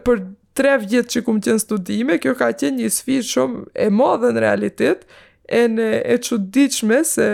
[0.05, 0.23] për
[0.57, 4.43] tre vjetë që kumë qenë studime, kjo ka qenë një sfit shumë e madhe në
[4.47, 5.05] realitet,
[5.45, 7.29] e në e që diqme se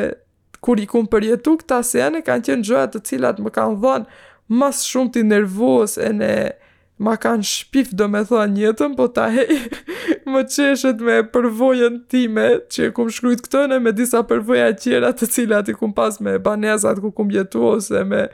[0.65, 4.23] kur i kumë përjetu këta sene, kanë qenë gjoja të cilat më kanë dhonë
[4.61, 6.33] mas shumë të nervuës e në,
[6.99, 9.51] ma kanë shpif do me thua njëtëm, po ta hej,
[10.31, 15.29] më qeshet me përvojën time, që e kum shkrujt këtëne me disa përvoja tjera të
[15.35, 18.27] cilat i kum pas me banezat ku kum jetu ose me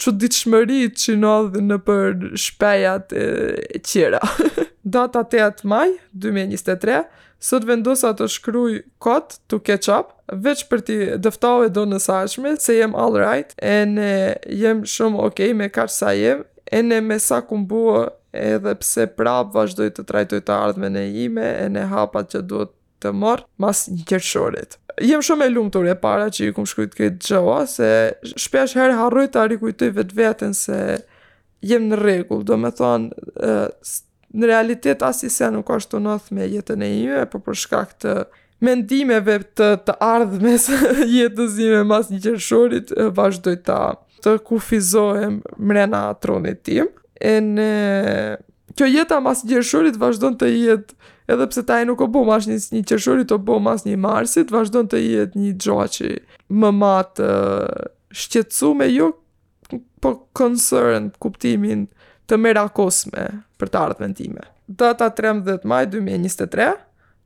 [0.00, 4.18] që diqëmëri që nëllë në për shpejat e tjera.
[4.94, 6.98] Data 8 maj 2023,
[7.44, 8.72] sot vendosa të shkruj
[9.04, 10.10] kot të keqap,
[10.44, 13.84] veç për ti dëftave do nësashme, se jem all right, e
[14.60, 17.56] jem shumë okej okay me kar sa jem, e ne me sa ku
[18.32, 22.72] edhe pse prapë vazhdoj të trajtoj të ardhme në ime e ne hapat që duhet
[23.02, 24.78] të morë mas një kërëshorit.
[25.06, 27.88] Jem shumë e lumë të ure para që i kumë shkujt këtë gjoa se
[28.44, 30.78] shpesh herë harroj të arikujtoj vetë vetën se
[31.66, 33.70] jem në regull, do me thonë
[34.34, 37.60] në realitet asë i se nuk ashtë të nëthë me jetën e ime por për
[37.64, 38.16] shkak të
[38.64, 40.80] mendimeve të, të ardhme së
[41.20, 43.78] jetës ime mas një kërëshorit vazhdoj të
[44.24, 46.88] të kufizohem mrena tronit tim.
[47.20, 47.70] E në...
[48.74, 50.96] Kjo jeta mas gjershurit vazhdon të jetë
[51.30, 54.50] edhe pse taj nuk o bom as një, një qërshurit o bom as një marsit,
[54.52, 56.08] vazhdon të jetë një gjoa që
[56.58, 57.28] më matë
[58.18, 59.12] shqetsu me jo
[60.04, 61.86] po concern kuptimin
[62.28, 63.28] të merakosme
[63.62, 64.42] për të ardhën time.
[64.66, 66.72] Data 13 maj 2023,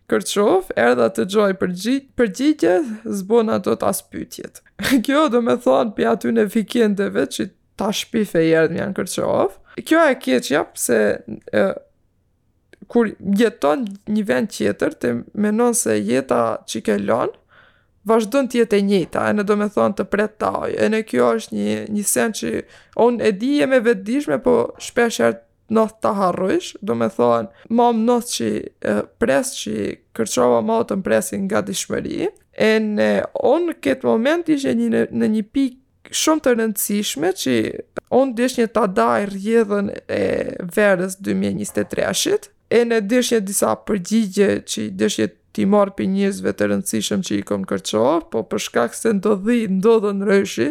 [0.09, 2.89] kërqof, erdha të gjoj përgjigjet,
[3.21, 4.63] zbona do të aspytjet.
[5.05, 9.59] Kjo do me thonë për aty në vikendeve që ta shpife i erdhë janë kërqof.
[9.87, 11.01] Kjo e keqja pëse
[11.61, 11.67] e,
[12.91, 15.13] kur jeton një vend tjetër, të
[15.45, 17.35] menon se jeta që ke lonë,
[18.09, 20.45] vazhdo të jetë e njëta, e në do me thonë të pret
[20.81, 22.55] e në kjo është një, një sen që
[23.05, 25.37] on e di e me vetëdishme, po shpesher
[25.71, 28.49] nos ta harrojsh, do me thonë, mam nos që
[29.21, 32.29] pres që kërqova ma të mpresin nga dishmëri,
[32.59, 33.11] e në
[33.51, 37.55] onë këtë moment ishe një, në një pikë shumë të rëndësishme që
[38.17, 40.23] onë dish një të daj rjedhën e
[40.75, 46.53] verës 2023-shit, e në dish një disa përgjigje që dish një ti marë për njëzve
[46.57, 50.71] të rëndësishme që i kom kërqova, po përshkak se ndodhi, ndodhën rëshi,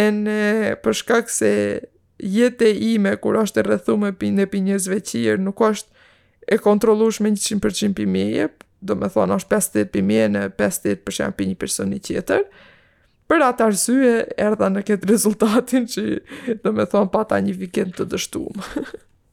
[0.00, 0.40] e në
[0.84, 1.50] përshkak se
[2.22, 4.78] jetë e ime kur është e rrethume për në për një
[5.10, 8.48] qirë, nuk është e kontrolush me 100% për mije,
[8.80, 12.44] do me thonë është 50 për mije në 50% për një personi qeter,
[13.30, 16.04] për atë arsye erdha në këtë rezultatin që
[16.64, 18.64] do me thonë pata një vikend të dështuam.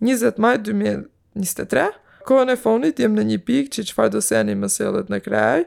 [0.06, 1.88] 20 maj 2023,
[2.28, 5.66] kone fonit jem në një pikë që qëfar do seni më sëllet në krej,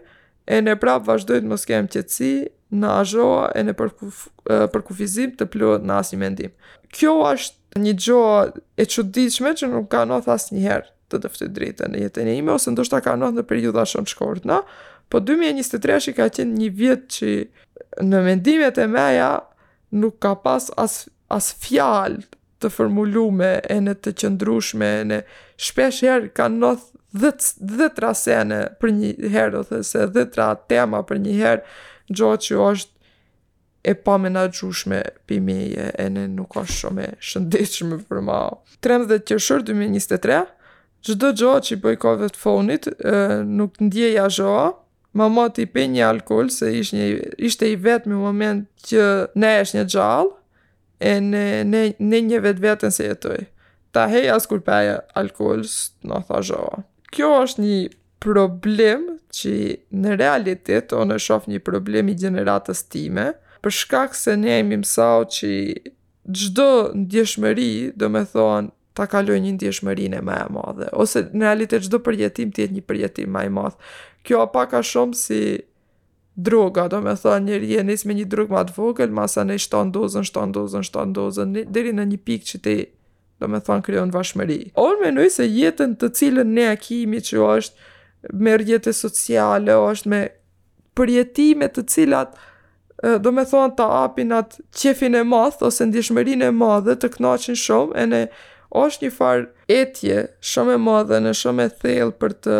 [0.50, 2.32] e në prapë vazhdojt më kem qëtësi
[2.76, 3.24] në ajo
[3.58, 4.20] e në përkuf,
[4.72, 6.52] përkufizim të plot në asnjë mendim.
[6.94, 12.04] Kjo është një gjë e çuditshme që nuk ka ndodhur asnjëherë të të drejtë në
[12.04, 14.60] jetën e ime ose ndoshta ka ndodhur në periudha shumë të shkurtë,
[15.10, 17.30] po 2023 shi ka qenë një vit që
[18.06, 19.30] në mendimet e meja
[19.98, 22.24] nuk ka pas as as fjalë
[22.62, 25.18] të formulume e në të qëndrushme e në
[25.66, 26.86] shpesh herë ka ndodhur
[27.80, 31.62] dhe të rasene për një herë ose 10 tema për një herë
[32.10, 32.96] gjatë që është
[33.90, 38.40] e pa me gjushme pimeje, e në nuk është shumë e shëndeshme për ma.
[38.84, 40.40] 13 qërshër 2023,
[41.00, 42.90] Gjdo gjoha që i bëj të vetë
[43.48, 44.66] nuk të ndjeja gjoha,
[45.16, 47.06] ma ma i pe një alkohol, se ish një,
[47.40, 49.06] ishte i vetë me moment që
[49.40, 50.34] ne esh një gjallë,
[51.00, 53.38] e ne, ne, ne një vetë vetën se jetoj.
[53.96, 55.64] Ta hej as kur peja alkohol,
[56.04, 56.42] në tha
[57.10, 57.78] Kjo është një
[58.20, 59.52] problem që
[59.94, 63.30] në realitet o në shof një problem i gjeneratës time,
[63.64, 65.50] për shkak se ne e mimsau që
[66.28, 66.66] gjdo
[67.00, 71.86] ndjeshmëri, do me thonë, ta kaloj një ndjeshmërin e ma e madhe, ose në realitet
[71.86, 73.90] gjdo përjetim tjetë një përjetim më e madhe.
[74.26, 75.40] Kjo apa ka shumë si
[76.36, 79.56] droga, do me thonë, njërë je njës me një drogë ma të vogël, masa ne
[79.58, 82.76] shton dozën, shton dozën, shton dozën, deri në një pikë që ti,
[83.40, 84.60] do me thonë, kryonë vashmëri.
[84.80, 87.89] Orë menoj se jetën të cilën ne akimi që është,
[88.20, 90.20] me rjetët sociale, o është me
[90.98, 92.32] përjetime të cilat,
[93.24, 97.12] do me thonë të apin atë qefin e madhë, ose në dishmerin e madhë, të
[97.16, 98.22] knaqin shumë, e ne
[98.76, 99.48] është një farë
[99.80, 100.18] etje
[100.52, 102.58] shumë e madhë, në shumë e thellë për të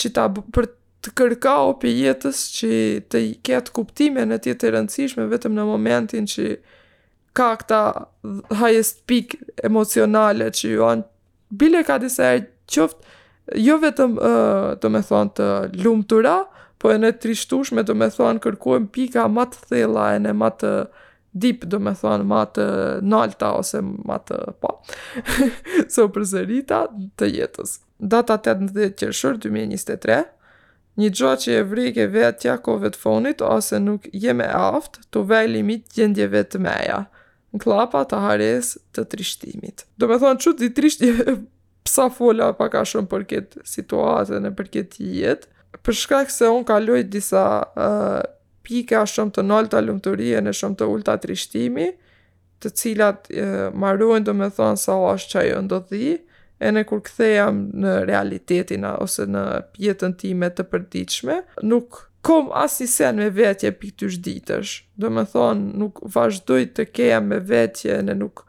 [0.00, 0.70] që ta për
[1.04, 2.70] të kërka o për jetës që
[3.12, 6.46] të ketë kuptime në tjetë të rëndësishme vetëm në momentin që
[7.36, 7.80] ka këta
[8.62, 9.34] highest peak
[9.68, 13.12] emocionale që ju anë bile ka disa e qoftë
[13.52, 15.48] jo vetëm uh, të me thonë të
[15.84, 16.38] lumtura,
[16.80, 20.50] po e në trishtushme të me thonë kërkojmë pika ma të thela e në ma
[20.52, 20.70] të
[21.34, 22.64] dip, do me thonë, ma të
[23.08, 25.24] nalta ose ma të pa, po,
[25.80, 26.84] së so përserita
[27.18, 27.78] të jetës.
[27.98, 30.22] Data 18 qërshër 2023,
[30.94, 35.48] Një gjo që e vrike vetë tja kovet fonit ose nuk jeme aftë të vej
[35.50, 36.98] limit gjendjeve të meja
[37.50, 39.88] në klapa të hares të trishtimit.
[39.98, 41.02] Do me thonë që di trisht
[41.84, 45.50] psa fola pa ka shumë për këtë situatë e për këtë jetë,
[45.84, 47.42] për shkak se unë kaloj disa
[47.76, 48.22] uh,
[48.64, 51.90] pika shumë të nolë të lumëturie në shumë të ulta të atrishtimi,
[52.60, 56.14] të cilat uh, maruën do me thonë sa o që ajo ndodhi,
[56.64, 59.44] e në kur këthejam në realitetin ose në
[59.76, 65.12] pjetën ti me të përdiqme, nuk kom asni sen me vetje për të shditësh, do
[65.12, 68.46] me thonë nuk vazhdoj të keja me vetje në nuk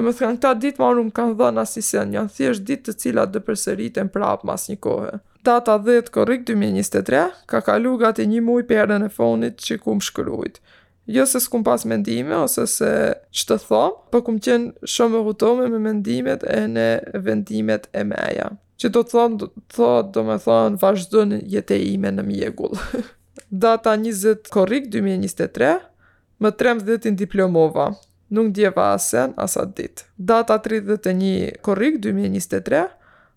[0.00, 2.92] Dhe më thënë, këta ditë marru më kanë dhënë asë sen, janë thjesht ditë të
[3.02, 5.10] cilat dhe përseritën prapë mas një kohë.
[5.44, 7.18] Data 10 korik 2023
[7.50, 10.52] ka kalu gati një muj përën e fonit që ku më
[11.10, 12.90] Jo se s'kum pas mendime ose se
[13.36, 16.84] që të thom, po kum qenë shumë rutome me mendimet e në
[17.24, 18.50] vendimet e meja.
[18.80, 19.38] Që do të thonë,
[19.76, 22.78] do, do me thonë, vazhdo në jetë ime në mjegull.
[23.66, 25.72] Data 20 korik 2023,
[26.40, 27.90] më 13 diplomova
[28.30, 30.04] nuk djeva asen asa dit.
[30.16, 32.86] Data 31 korik 2023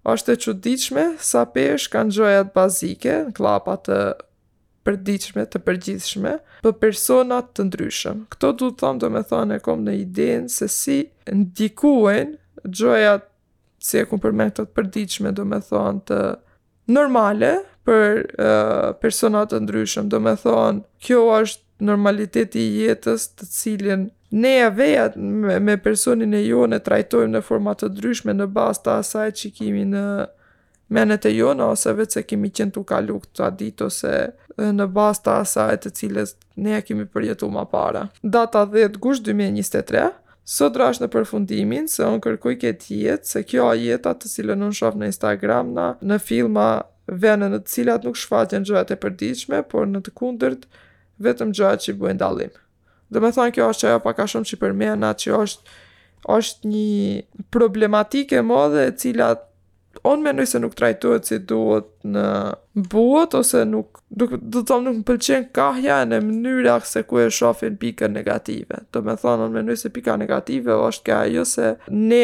[0.03, 3.97] është e qudichme sa pesh kanë gjojat bazike në klapat të
[4.83, 6.31] përdiqme, të përgjithshme,
[6.65, 8.25] për personat të ndryshëm.
[8.33, 10.97] Këto du të thamë do me thonë e kom në idin se si
[11.31, 12.33] ndikuen
[12.67, 13.23] gjojat
[13.83, 16.19] si e kumë përmetot përdiqme do me thonë të
[16.91, 17.53] normale
[17.87, 20.11] për uh, personat të ndryshëm.
[20.11, 26.33] Do me thonë kjo është normaliteti jetës të cilin ne e veja me, me personin
[26.33, 30.03] e jo, e trajtojmë në format të ndryshme në bas të asaj që kimi në
[30.93, 34.13] menet e jone ose vetë se kimi qenë të lukë të adit ose
[34.77, 38.07] në bas të asaj të cilës ne e kemi përjetu ma para.
[38.23, 40.09] Data 10 gush 2023,
[40.45, 44.65] Sot drash në përfundimin, se unë kërkuj këtë jetë, se kjo a jetë atë cilën
[44.65, 46.65] unë shofë në Instagram na, në filma
[47.07, 50.67] venë në cilat nuk shfaqen gjëhet e përdiqme, por në të kundërt,
[51.23, 52.51] vetëm gjëhet që i bujnë dalim.
[53.11, 55.79] Dhe me thonë kjo është ajo pak a shumë që i përmena që është
[56.37, 59.49] është një problematike modhe e cilat
[60.03, 62.25] on mendoj se nuk trajtohet si duhet në
[62.89, 67.27] buot ose nuk do të thonë nuk më pëlqen kahja në mënyrë se ku e
[67.33, 68.79] shohin pikën negative.
[68.93, 72.23] Do të thonë on mendoj se pika negative është kjo ajo se ne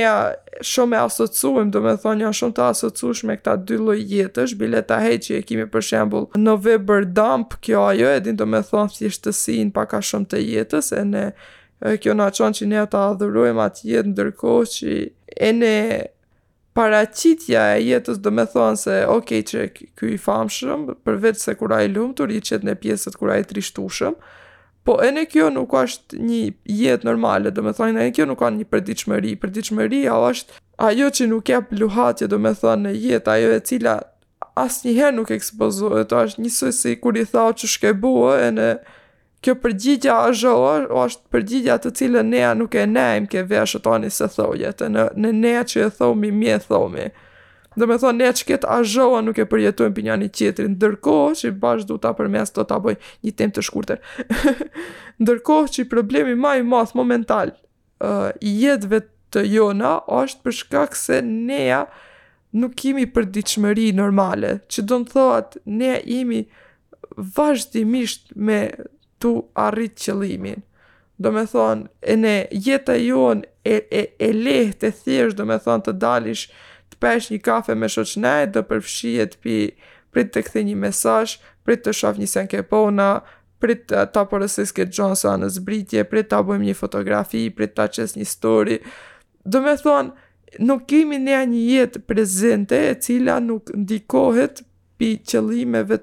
[0.65, 4.99] shumë e asociuim, do të thonë janë shumë të me këta dy lloj jetësh, bileta
[5.05, 8.95] heq që e kemi për shembull November Dump, kjo ajo e din do të thonë
[8.97, 11.27] thjeshtësinë pak ka shumë të jetës e ne
[12.01, 14.95] kjo na çon që ne ta adhurojmë atë jetë ndërkohë që
[15.47, 15.77] e ne
[16.79, 21.81] paracitja e jetës dhe me thonë se ok që ky i famshëm përveç se kura
[21.83, 24.15] i lumë, të rriqet në pjesët kura i trishtushëm
[24.87, 26.39] po e në kjo nuk është një
[26.81, 30.61] jetë normale dhe me thonë e në kjo nuk anë një përdiqëmëri përdiqëmëri a është
[30.91, 33.97] ajo që nuk e pluhatje dhe me thonë në jetë ajo e cila
[34.63, 38.69] asë njëherë nuk ekspozohet është një sësi kur i thao që shkebohë e në
[39.43, 40.53] kjo përgjigja është
[40.99, 45.05] është përgjigja të cilën ne nuk e nejmë ke veshë të tani se thojet, në,
[45.23, 47.05] në ne që e thomi, mi e thomi.
[47.79, 51.37] Dhe me thonë, ne që këtë zhoa nuk e përjetojmë për një një qetëri, ndërkohë
[51.43, 54.01] që i bashkë du ta përmes të ta bëj një tem të shkurter.
[55.23, 61.21] ndërkohë që i problemi ma i math momental uh, jetëve të jona është përshkak se
[61.29, 61.85] nea
[62.57, 63.25] nuk imi për
[63.95, 66.41] normale, që do në thotë, nea imi
[67.35, 68.59] vazhdimisht me
[69.19, 70.63] tu arrit qëllimin.
[71.19, 72.33] Do me thonë, e ne
[72.67, 76.45] jetë jonë e, e, e lehtë e thjesht, do me thonë të dalish
[76.89, 79.57] të pesh një kafe me shoqnaj, dhe përfshijet pi
[80.15, 81.33] prit të këthi një mesaj,
[81.67, 83.09] prit të shaf një senke pona,
[83.61, 88.15] prit të ta përësis Johnson në zbritje, prit të abojmë një fotografi, prit të aqes
[88.15, 88.79] një story.
[89.45, 90.09] Do me thonë,
[90.65, 94.63] nuk kemi ne një jetë prezente e cila nuk ndikohet
[94.99, 95.99] pi qëllimeve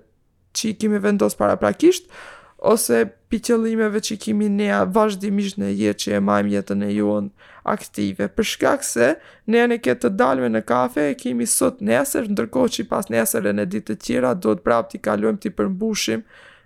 [0.56, 2.12] që i kemi vendos para prakishtë
[2.58, 7.28] ose pi qëllimeve që kimi nea vazhdimisht në jetë që e majmë jetën e juën
[7.68, 8.28] aktive.
[8.32, 9.08] Për shkak se
[9.50, 13.50] ne ne ketë të dalme në kafe e kimi sot nesër, ndërkohë që pas nesër
[13.50, 16.24] e në ditë të tjera do të prapë t'i kalujem t'i përmbushim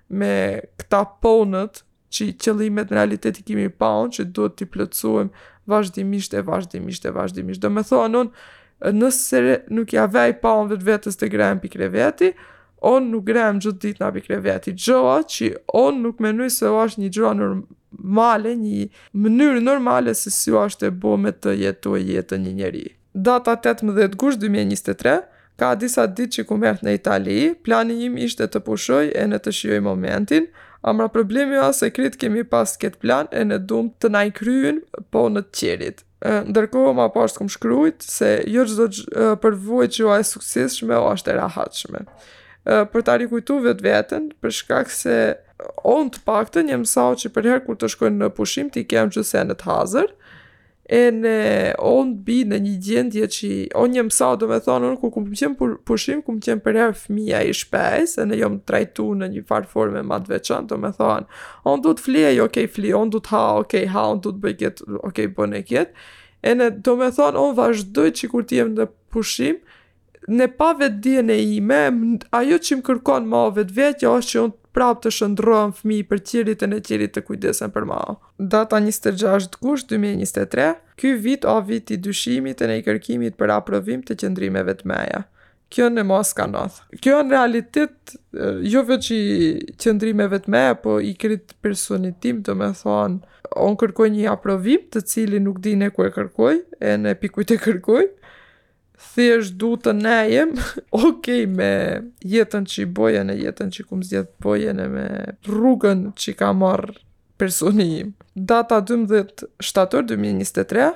[0.09, 0.33] me
[0.81, 5.31] këta ponët që qëllimet në realitet i kimi paun që do t'i plëcuem
[5.71, 7.63] vazhdimisht e vazhdimisht e vazhdimisht.
[7.63, 8.25] Do me thonë
[8.97, 9.43] nëse
[9.75, 12.33] nuk ja vej paun vetë vetës të grem pikre veti,
[12.85, 16.79] on nuk grem gjithë ditë nga apikre veti gjoa, që on nuk menuj se o
[16.83, 18.87] ashtë një gjoa normale, një
[19.25, 22.85] mënyrë normale se si o ashtë e bo me të jetu e jetë një njeri.
[23.15, 25.17] Data 18 gush 2023,
[25.61, 29.43] ka disa ditë që ku mërët në Itali, plani im ishte të pushoj e në
[29.45, 30.49] të shioj momentin,
[30.81, 34.25] amra problemi o se kritë kemi pas këtë plan e në dumë të na
[35.13, 36.05] po në të qerit.
[36.21, 41.33] Ndërkohë ma pashtë kom shkrujt se jo gjithë do që o ashtë suksishme o është
[41.33, 42.03] e rahatshme
[42.67, 45.15] për ta rikujtu vetë vetën, për shkak se
[45.89, 49.11] on të paktën jam sau që për herë kur të shkojnë në pushim ti kem
[49.13, 50.09] që se në të hazër,
[50.91, 51.35] e në
[51.87, 55.13] on të bi në një gjendje që on jam sau do me thonë unë kur
[55.15, 58.59] kum të qenë pushim, kum të qenë për herë fëmija i shpes, e në jam
[58.59, 61.29] të trajtu në një farë forme ma të veçan, do me thonë,
[61.71, 64.45] on du të flie, ok, fli, on du të ha, ok, ha, on du të
[64.45, 65.65] bëjket, ok, bëne
[66.51, 69.59] e në do me thonë, on vazhdoj që kur ti jem në pushim,
[70.31, 71.81] ne pa vetë dhjen e ime,
[72.39, 75.99] ajo që më kërkon ma vetë vetë, jo, është që unë prap të shëndrojmë fmi
[76.07, 77.99] për qirit e në qirit të kujdesen për ma.
[78.53, 80.69] Data 26 gush 2023,
[81.01, 84.93] ky vit o vit i dyshimit e në i kërkimit për aprovim të qëndrimeve të
[84.95, 85.25] meja.
[85.71, 86.81] Kjo në mos ka noth.
[86.99, 88.15] Kjo në realitet,
[88.67, 89.51] jo vetë që i
[89.83, 93.21] qëndrimeve të meja, po i krit personit tim të me thonë,
[93.67, 97.59] on kërkoj një aprovim të cili nuk dine ku e kërkoj, e në pikujt e
[97.63, 98.07] kërkoj,
[99.15, 100.53] thjesht du të nejem,
[100.91, 101.73] okej okay, me
[102.27, 105.07] jetën që i bojën e jetën që i kumë jetë bojën e me
[105.49, 106.97] rrugën që i ka marrë
[107.41, 108.11] personi im.
[108.37, 110.91] Data 12 shtator 2023,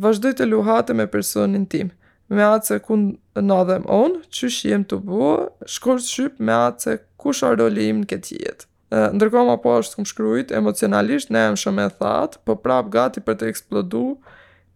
[0.00, 1.90] vazhdoj të luhate me personin tim,
[2.32, 5.36] me atë se ku në adhem onë, që shë të buë,
[5.68, 8.68] shkosh shqyp me atë se ku shardoli im në këtë jetë.
[8.92, 13.22] Ndërkoma po është të më shkrujt, emocionalisht, ne e shumë e thatë, po prapë gati
[13.24, 14.02] për të eksplodu,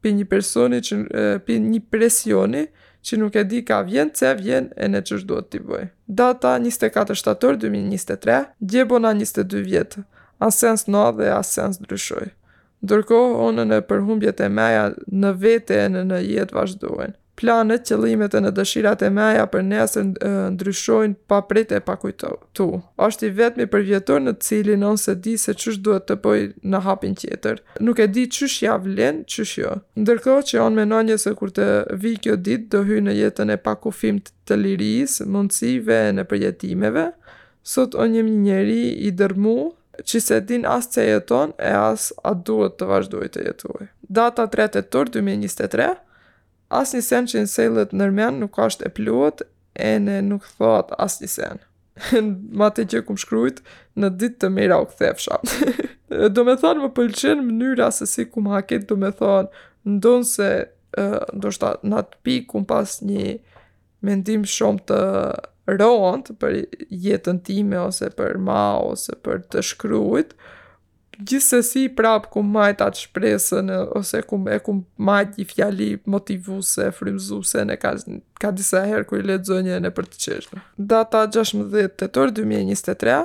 [0.06, 0.98] për një personi, që,
[1.46, 2.64] e, një presioni,
[3.06, 5.84] që nuk e di ka vjen, ce vjen e në që shdo të t'i bëj.
[6.20, 8.38] Data 24 shtator 2023,
[8.72, 10.02] gjebona 22 vjetë,
[10.46, 12.28] asens në adhe asens dryshoj.
[12.86, 18.40] Dërko, onën e përhumbjet e meja në vete e në jetë vazhdojnë planet, qëllimet e
[18.42, 20.06] në dëshirat e meja për nesër
[20.56, 22.66] ndryshojnë pa e pa kujto tu.
[22.96, 26.38] Ashtë i vetëmi për vjetur në cilin onë se di se qështë duhet të poj
[26.72, 27.60] në hapin tjetër.
[27.84, 29.74] Nuk e di qështë javlen, qështë jo.
[30.02, 31.70] Ndërko që onë menon një se kur të
[32.02, 36.24] vi kjo dit, do hy në jetën e pa kufim të liris, mundësive e në
[36.30, 37.10] përjetimeve,
[37.66, 39.58] sot onë një njeri i dërmu,
[39.96, 43.86] që se din asë që jeton e asë atë duhet të vazhdoj të jetuaj.
[44.20, 45.94] Data 3 e 2023,
[46.68, 49.42] as një sen që në sejlet nërmen nuk ashtë e pluot,
[49.76, 51.58] e në nuk thot as një sen
[52.12, 53.60] në mate që këmë shkrujt
[53.96, 55.36] në ditë të mira u këthefsha
[56.34, 59.48] do me thonë më pëlqen mënyra se si këmë haket do me thonë
[59.96, 60.48] ndonë se
[60.96, 63.36] uh, në atë pikë këmë pas një
[64.04, 65.00] mendim shumë të
[65.80, 66.58] rëndë për
[67.04, 68.60] jetën time ose për ma
[68.90, 70.36] ose për të shkrujt
[71.18, 77.64] gjithsesi prap ku majt atë shpresën ose ku e ku majt një fjali motivuse, frimzuse
[77.66, 77.94] në ka,
[78.40, 80.60] ka disa herë ku i ledzonje e për të qeshme.
[80.78, 81.88] Data 16.
[81.98, 83.24] tetor 2023,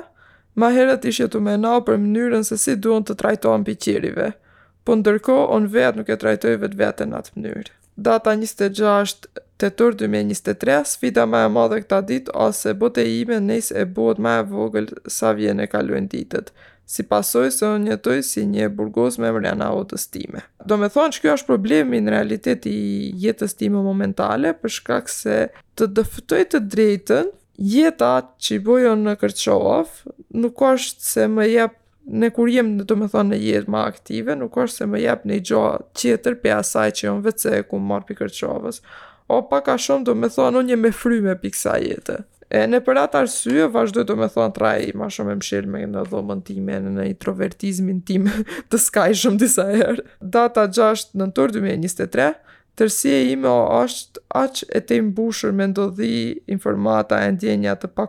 [0.60, 4.26] Ma herët ishje të menau për mënyrën se si duon të trajtojnë qirive
[4.84, 7.70] po ndërko on vetë nuk e trajtoj vetë vetë në atë mënyrë.
[7.96, 9.22] Data 26,
[9.56, 14.34] të 2023, sfida ma e madhe këta ditë, ose bote ime nëjës e bot ma
[14.42, 16.52] e vogël sa vjene kaluen ditët
[16.92, 20.42] si pasoj se unë jetoj si një burgos me mërja në autës time.
[20.68, 22.74] Do me thonë që kjo është problemi në realitet i
[23.22, 25.38] jetës time momentale, përshkak se
[25.78, 27.30] të dëftoj të drejten,
[27.72, 28.10] jeta
[28.42, 30.02] që i bojo në kërqohaf,
[30.44, 31.78] nuk është se më jep,
[32.12, 35.02] ne kur jem në do me thonë në jetë ma aktive, nuk është se më
[35.06, 38.82] jep në i gjoha qeter për asaj që jonë vëtëse e ku marë për kërqovës,
[39.32, 42.18] o pak a shumë do me thonë unë jem me fry me për kësa jetë.
[42.52, 45.80] E, në për atë arsye, vazhdoj të me thonë traj ma shumë e mshirë me
[45.88, 48.26] në dhomën time, në introvertizmin tim
[48.70, 50.04] të skajshëm disa herë.
[50.34, 52.30] Data 6 në tërë 2023,
[52.80, 56.08] Tërsi e ime o është aq e te mbushur me ndodhi
[56.54, 58.06] informata e ndjenja të pa,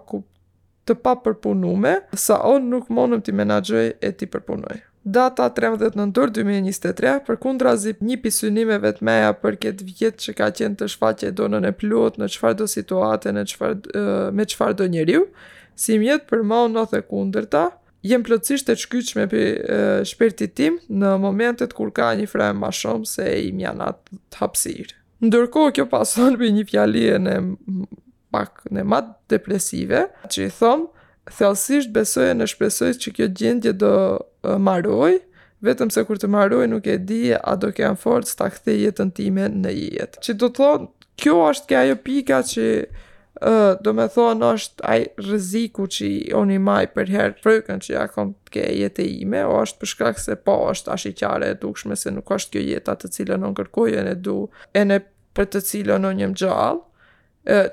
[0.87, 6.31] të pa përpunume, sa onë nuk monëm t'i menagjoj e t'i përpunoj data 13 nëntor
[6.31, 11.31] 2023 për kundrazi një pisynimeve të meja për këtë vjetë që ka qenë të shfaqe
[11.35, 13.73] donën e plot në qëfar do situate në qëfar,
[14.31, 15.25] me qëfar do njeriu,
[15.75, 17.65] si mjetë për ma në the ta,
[18.03, 22.71] jem plotësisht të qkyq me për shpertit tim në momentet kur ka një frem ma
[22.71, 23.99] shumë se i mjanat
[24.31, 24.95] të hapsirë.
[25.23, 27.35] Ndërko, kjo pason për një fjalie në
[28.33, 30.87] pak në matë depresive, që i thomë,
[31.31, 33.91] thelësisht besoj në shpresoj që kjo gjendje do
[34.57, 35.17] maroj,
[35.67, 38.75] vetëm se kur të maroj nuk e di a do ke anë forë ta këthe
[38.79, 40.23] jetën time në jetë.
[40.25, 40.89] Që do të thonë,
[41.23, 46.09] kjo është kja jo pika që uh, do me thonë është aj rëziku që
[46.41, 50.35] oni maj për herë frëkën që ja kom ke jetë ime, o është përshkak se
[50.43, 53.53] po është ashtë i qare e dukshme se nuk është kjo jetë të cilën në
[53.61, 54.39] kërkojë e du
[54.73, 54.99] e në
[55.33, 56.89] për të cilën në njëm gjallë,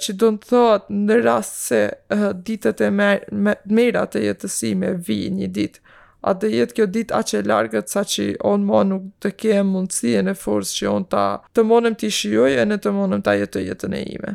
[0.03, 1.79] që do në thot në rast se
[2.11, 5.89] uh, ditët e me, me, jetësime vi një ditë
[6.21, 9.31] a dhe jetë kjo dit a që e largët sa që onë ma nuk të
[9.41, 11.25] kem mundësi e në forës që onë ta
[11.57, 14.31] të monëm të i shioj e në të monëm të jetë të jetën e ime.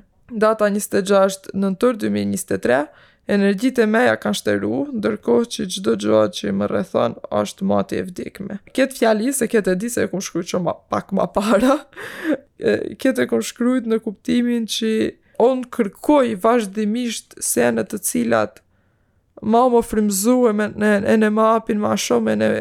[0.45, 2.83] Data 2023,
[3.25, 8.03] Energjit e meja kanë shteru, ndërkohë që gjdo gjoha që më rrethon është mati e
[8.05, 8.53] vdikme.
[8.77, 11.79] Kjetë fjali se kjetë e di se e kumë shkrujt që ma pak ma para,
[13.01, 14.91] kjetë e kumë shkrujt në kuptimin që
[15.41, 18.61] onë kërkoj vazhdimisht senet të cilat
[19.41, 22.51] ma më frimzue me në, e në më apin ma shumë, ka në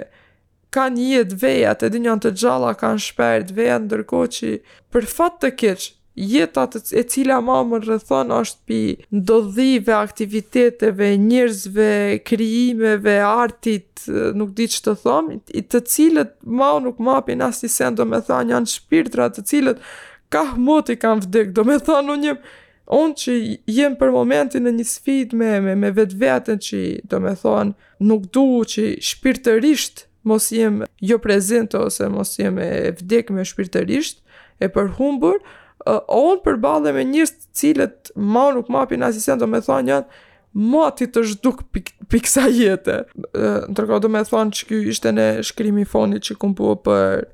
[0.75, 4.51] kanë jet vejat, edhe njën të gjalla kanë shperët veja, ndërko që
[4.93, 8.81] për fat të keqë, jetat e cila ma më rrëthon është pi
[9.18, 11.89] ndodhive, aktiviteteve, njërzve,
[12.27, 14.05] krijimeve, artit,
[14.39, 18.07] nuk di që të thom, i të cilët ma nuk ma pi nasi sen, do
[18.07, 19.83] me thonë janë shpirtra të cilët
[20.31, 22.53] ka hmoti kanë vdek, do me thonë unë njëmë,
[22.93, 23.35] Unë që
[23.72, 27.72] jem për momentin në një sfit me, me, me vetë vetën që do me thonë
[28.05, 32.68] nuk du që shpirtërisht mos jem jo prezent ose mos jem e
[33.01, 34.20] vdek me shpirtërisht
[34.64, 35.41] e për humbur,
[35.89, 39.93] uh, unë përbale me njërës cilët ma nuk ma pina si sen do me thonë
[39.95, 40.22] janë
[40.70, 42.99] ma ti të zhduk piksa jetë.
[43.35, 47.24] Ndërkohë në tërko do me thonë që kjo ishte në shkrimi fonit që kumpua për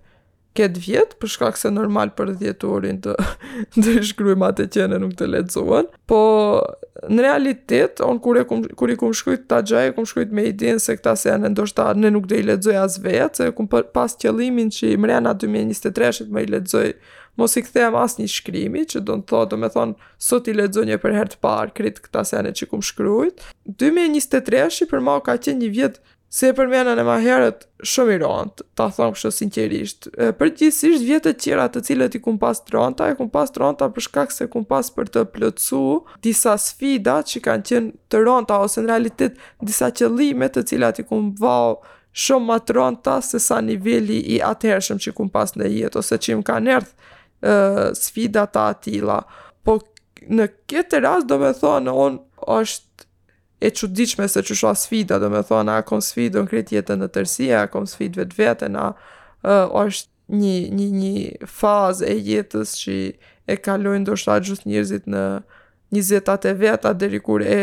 [0.58, 3.14] këtë vjetë, për shkak se normal për djetorin të,
[3.78, 6.18] të shkryj ma të ne nuk të ledzohen, po
[7.10, 10.80] në realitet, onë kur, kum, kur i kum shkryt të gjaj, kum shkryt me idin
[10.82, 14.18] se këta se janë ndoshta në nuk dhe i ledzoj as vetë, se kum pas
[14.20, 16.86] qëllimin që i mrena 2023 me i ledzoj,
[17.40, 20.56] mos i këthejmë as një shkrimi, që do në thotë, do me thonë, sot i
[20.58, 23.46] ledzoj një për herë të parë, kritë këta se janë që kum shkruajt.
[23.80, 28.64] 2023 për ma ka qenë një vjetë Se e përmjena herët, maherët, shumë i rëndë,
[28.78, 30.06] ta thonë kështë sinqerisht.
[30.38, 33.58] Për gjithësisht, vjetët qëra të cilët i kum pas të rëndëta, i kum pas të
[33.64, 35.80] rëndëta përshkak se kum pas për të plëcu
[36.28, 41.06] disa sfida që kanë qenë të rëndëta, ose në realitet disa qëllime të cilat i
[41.10, 41.80] kum vau
[42.26, 46.14] shumë ma të rëndëta se sa nivelli i atëhershëm që kum pas në jetë, ose
[46.22, 46.94] që im ka nërth
[48.04, 49.18] sfida ta atila.
[49.66, 49.80] Po
[50.30, 52.22] në këtë rast do me thonë, on
[52.60, 52.86] është
[53.60, 57.66] e çuditshme se që shua sfida, domethënë a kom sfidën krejt jetën në tërësi, a
[57.72, 58.86] kom sfidë vetë vetën, a
[59.44, 60.08] uh, është
[60.40, 62.96] një një një fazë e jetës që
[63.50, 65.24] e kalojnë ndoshta gjithë njerëzit në
[65.92, 67.58] 20-at e veta deri kur e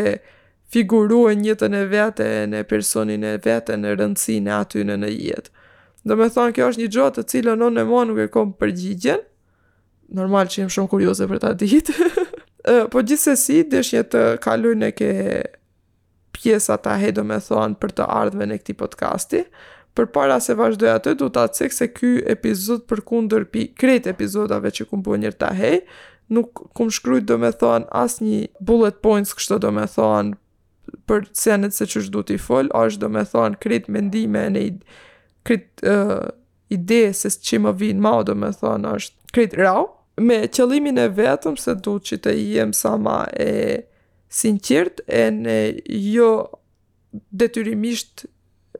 [0.74, 5.50] figurojnë jetën e vetën në personin e vetën në rëndësin e aty në në jetë.
[6.06, 9.20] Do me thonë, kjo është një gjotë të cilën në e nuk e kom përgjigjen,
[10.20, 12.26] normal që jem shumë kurioze për ta ditë,
[12.92, 15.08] po gjithse si, dëshjet të kalojnë ke
[16.42, 19.42] pjesa ta he do me thonë për të ardhme në këti podcasti.
[19.96, 24.06] Për para se vazhdoj atë, du të atësik se ky epizod për kundër pi kret
[24.06, 25.72] epizodave që kumë bënjër ta he,
[26.30, 30.38] nuk kumë shkryt do me thonë as një bullet points kështë do me thonë
[31.08, 34.72] për senet se që du t'i fol, është do me thonë kret mendime në i
[35.48, 36.30] kret uh,
[36.72, 39.86] ide se që më vinë ma, do me thonë është kret rau,
[40.22, 43.52] me qëllimin e vetëm se du që të jem sa ma e
[44.28, 45.54] sinqert e në
[46.08, 46.32] jo
[47.32, 48.26] detyrimisht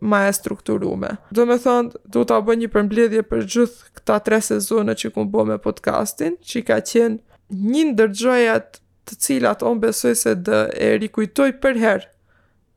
[0.01, 1.15] ma e strukturume.
[1.35, 5.25] Do me thonë, du të abë një përmbledhje për gjithë këta tre sezone që ku
[5.27, 7.19] bo me podcastin, që ka qenë
[7.73, 8.79] një ndërgjajat
[9.09, 12.09] të cilat on besoj se dë e rikujtoj për herë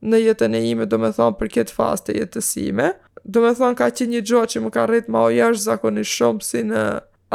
[0.02, 2.90] në jetën e ime, do me thonë për këtë fast e jetësime.
[3.22, 6.02] Do me thonë, ka qenë një gjohë që më ka rritë ma o jash zakoni
[6.02, 6.82] shumë si në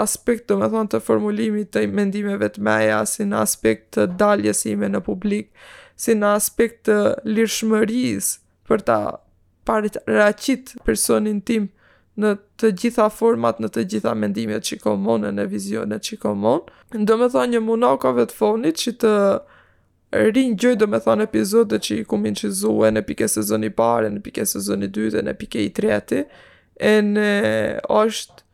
[0.02, 4.90] aspekt të me thonë të formulimit të mendimeve të meja, si në aspekt të daljesime
[4.94, 5.50] në publik,
[5.98, 6.98] si në aspekt të
[7.34, 8.30] lirëshmëris
[8.70, 8.98] për ta
[9.68, 11.66] parit racit personin tim
[12.18, 16.62] në të gjitha format, në të gjitha mendimet që komon e në vizionet që komon.
[16.98, 19.14] Ndë me thonë një munakove të fonit që të
[20.38, 24.10] rinë gjoj dhe me thonë epizode që i kumin që zuhe në pike sezoni pare,
[24.14, 26.24] në pike sezoni dyte, në pike i treti,
[26.80, 27.28] e në
[28.02, 28.46] është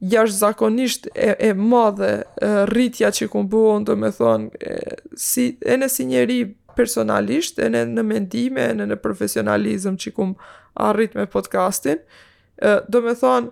[0.00, 2.22] jash zakonisht e, e madhe e,
[2.70, 4.76] rritja që kumë bëhon, do me thonë, e,
[5.18, 6.40] si, e në si njeri
[6.78, 10.52] personalisht, e në, në mendime, e në, në profesionalizm që kumë
[10.88, 11.98] arrit me podcastin,
[12.62, 13.50] e, do me thonë,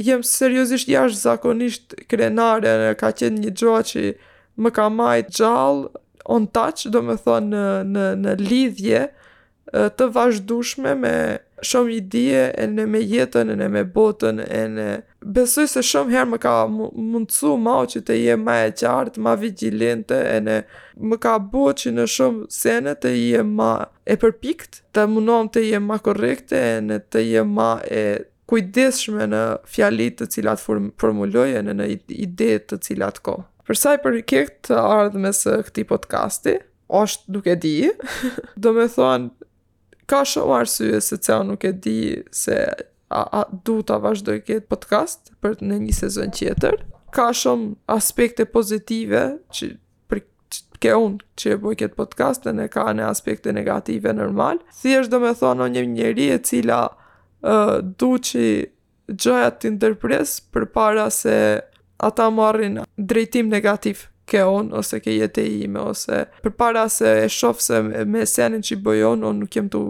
[0.00, 4.08] jem seriosisht jash zakonisht krenare, në ka qenë një gjoa që
[4.64, 6.00] më ka majtë gjallë,
[6.32, 9.02] on touch, do me thonë, në, në, në lidhje
[9.74, 11.14] të vazhdushme me,
[11.66, 14.84] shumë i dije e në me jetën e në me botën e në
[15.34, 19.34] besoj se shumë herë më ka mundësu ma që të je ma e qartë, ma
[19.40, 20.58] vigilente e në
[21.10, 23.72] më ka bo që në shumë sene të je ma
[24.04, 28.04] e përpikt, të mundon të je ma korekte e në të je ma e
[28.50, 29.42] kujdeshme në
[29.72, 31.88] fjalit të cilat formuloj e në, në
[32.20, 33.40] ide të cilat ko.
[33.64, 36.58] Përsa i për këtë ardhme së këti podcasti,
[36.92, 37.76] është duke di,
[38.62, 39.32] do me thonë
[40.10, 41.98] ka shumë arsye se cao nuk e di
[42.36, 46.78] se a, a du të vazhdoj këtë podcast për në një sezon tjetër.
[47.14, 49.24] Ka shumë aspekte pozitive
[49.54, 49.70] që
[50.10, 50.22] për
[50.84, 54.60] ke unë që e boj këtë podcast në ka në aspekte negative normal.
[54.74, 58.48] Si është do me thonë o një njeri e cila uh, du që
[59.20, 61.36] gjojat të ndërpres për para se
[62.04, 67.10] ata marrin drejtim negativë ke on ose ke jetë e ime ose për para se
[67.24, 67.78] e shofë se
[68.14, 69.80] me senin që i bëjon on nuk jem të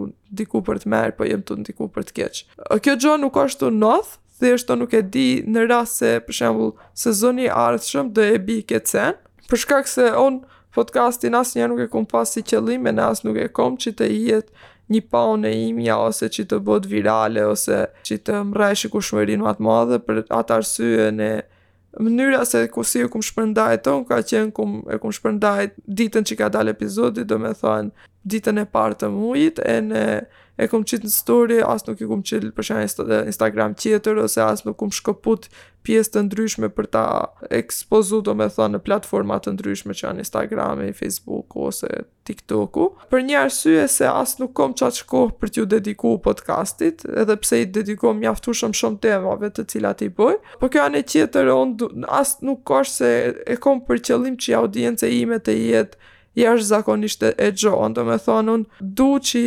[0.42, 2.42] diku për të merë po jem të diku për të keq
[2.84, 6.72] kjo gjo nuk është të noth thjesht nuk e di në rast se për shembull
[7.04, 10.40] sezoni i ardhshëm do e bi këtë sen për shkak se on
[10.74, 14.10] podcastin asnjëherë nuk e kom pasi si qëllim e as nuk e kom që të
[14.14, 19.46] jetë një paunë e imja ose që të bëhet virale ose që të mbrajë shikueshmërinë
[19.46, 21.32] më madhe për atë arsye ne
[21.98, 26.26] mënyra se ku si e kum shpërndajt ton, ka qenë kum e kum shpërndajt ditën
[26.30, 27.90] që ka dalë epizodi, do me thonë
[28.30, 30.04] ditën e partë të mujit, e në
[30.64, 34.68] e kum qitë në story, asë nuk i kum qitë përshanë Instagram qitër, ose asë
[34.68, 35.48] nuk kum shkëput
[35.84, 37.02] pjesë të ndryshme për ta
[37.58, 41.88] ekspozu do me thonë në platformat të ndryshme që janë Instagrami, Facebooku ose
[42.24, 42.86] TikToku.
[43.12, 47.60] Për një arsye se asë nuk kom qatë shkohë për t'ju dediku podcastit, edhe pse
[47.62, 51.52] i dediku mjaftu shumë shumë temave të cilat i bëj, po kjo anë e qeter
[51.52, 53.12] onë asë nuk kosh se
[53.54, 56.00] e kom për qëllim që audiencë e ime të jetë
[56.40, 59.44] jash zakonisht e gjohën, do me thonë unë du që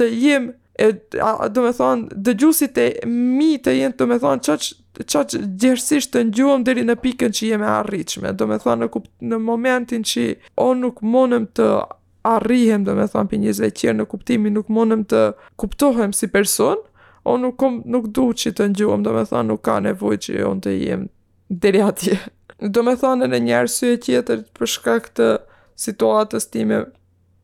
[0.00, 0.90] të jem e
[1.52, 4.56] do me thonë dëgjusit e mi të jenë do me thonë
[5.08, 5.18] që
[5.62, 9.38] gjersisht të ngjuëm dheri në pikën që jeme arriqme do me thonë në, kup, në
[9.42, 10.24] momentin që
[10.64, 11.68] o nuk monëm të
[12.26, 15.22] arrihem do me thonë për një zveqirë në kuptimi nuk monëm të
[15.62, 16.82] kuptohem si person
[17.30, 20.42] o nuk, kom, nuk du që të ngjuëm do me thonë nuk ka nevoj që
[20.48, 21.06] on të jem
[21.62, 22.18] dheri atje
[22.74, 25.30] do me thonë në një arsye tjetër për shkak të
[25.84, 26.82] situatës time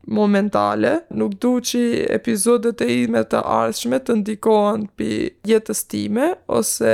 [0.07, 5.11] momentale, nuk du që epizodet e ime të arshme të ndikohen pi
[5.47, 6.93] jetës time, ose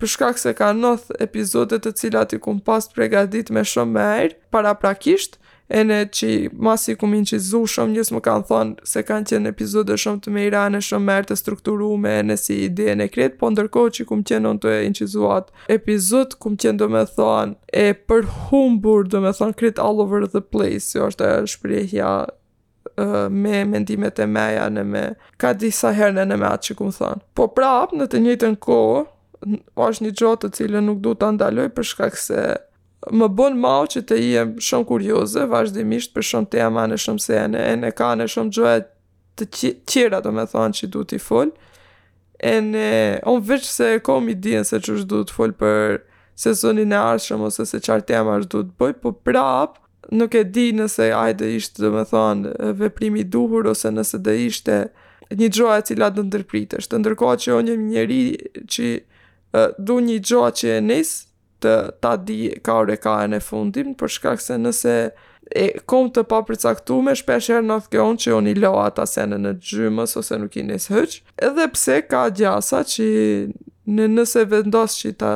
[0.00, 4.38] përshkak se ka nëth epizodet të cilat i kum pas pregadit me shumë me erë,
[4.50, 5.36] para prakisht,
[5.70, 9.28] e ne që masi kum in që zu shumë, njës më kanë thonë se kanë
[9.30, 13.06] qenë epizodet shumë të mejra, në shumë me erë të strukturume, në si ide në
[13.14, 16.82] kretë, po ndërkohë që kum qenë në të e in që zuat epizod, kum qenë
[16.82, 21.30] do me thonë e përhumbur, do me thonë kretë all over the place, jo është
[21.36, 22.12] e shprejhja
[23.30, 25.02] me mendimet e meja në me
[25.40, 28.56] ka disa herë në në me atë që ku më Po prapë, në të njëtën
[28.62, 29.02] kohë,
[29.80, 32.44] është një gjotë të cilën nuk du të ndaloj për shkak se
[33.16, 37.60] më bën mau që të jem shumë kurioze, vazhdimisht për shumë tema në shumë sene,
[37.72, 38.90] e në ka në shumë gjohet
[39.40, 41.54] të qira të me thonë që du t'i full,
[42.42, 42.90] e në,
[43.24, 46.02] onë vëqë se kom i dinë se që është du t'i full për
[46.40, 50.70] sezonin e arshëm ose se qartë tema është du bëj, po prapë, nuk e di
[50.74, 54.76] nëse ajde ishte dhe me thonë veprimi duhur ose nëse dhe ishte
[55.30, 56.88] një gjoa e cila do ndërpritesh.
[56.90, 58.22] Të ndërkohë që unë një njëri
[58.72, 58.88] që
[59.86, 61.12] du një gjoa që e nis
[61.62, 64.94] të ta di ka ore ka e në fundim, për shkak se nëse
[65.60, 69.38] e kom të pa përcaktu me shpesher në thke që unë i loa ta sene
[69.42, 73.08] në gjymës ose nuk i nis hëq, edhe pse ka gjasa që
[73.90, 75.30] në nëse vendos që ta,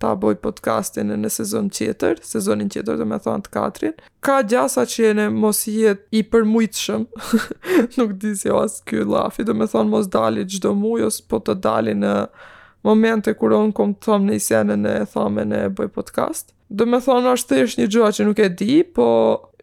[0.00, 3.94] ta boj podcastin në, në sezon tjetër, sezonin tjetër dhe me thonë të katrin,
[4.24, 7.04] ka gjasa që jene mos jetë i përmujtëshëm,
[8.00, 11.42] nuk disi si asë kjo lafi, dhe me thonë mos dali gjdo muj, ose po
[11.44, 12.14] të dali në
[12.88, 14.40] momente kur unë kom të thomë
[14.70, 16.54] në në e thomë në boj podcast.
[16.70, 19.06] Dhe me thonë është të një gjua që nuk e di, po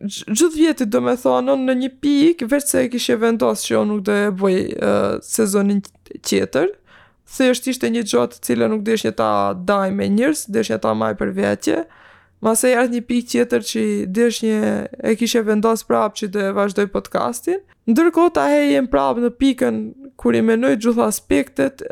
[0.06, 3.94] gjithë vjetit dhe me thonë në një pik, vërtë se e kishe vendos që unë
[3.96, 5.80] nuk dhe e boj uh, sezonin
[6.28, 6.76] tjetër,
[7.28, 9.30] Se është ishte një gjotë cilë nuk desh një ta
[9.67, 11.82] daj me njërës, desh një ta maj për vetje.
[12.45, 13.82] Masë jartë një pikë tjetër që
[14.15, 14.59] desh një
[15.11, 17.59] e kishe vendos prapë që dhe vazhdoj podcastin.
[17.91, 19.82] Ndërko ta he prapë në pikën
[20.21, 21.84] kur i menoj gjithë aspektet,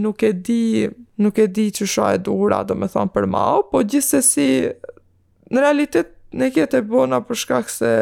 [0.00, 0.88] nuk e di,
[1.22, 4.22] nuk e di që shaj e dura, do me thonë për mau, po gjithë se
[4.28, 4.46] si
[5.52, 7.92] në realitet ne kjetë e bona për shkak se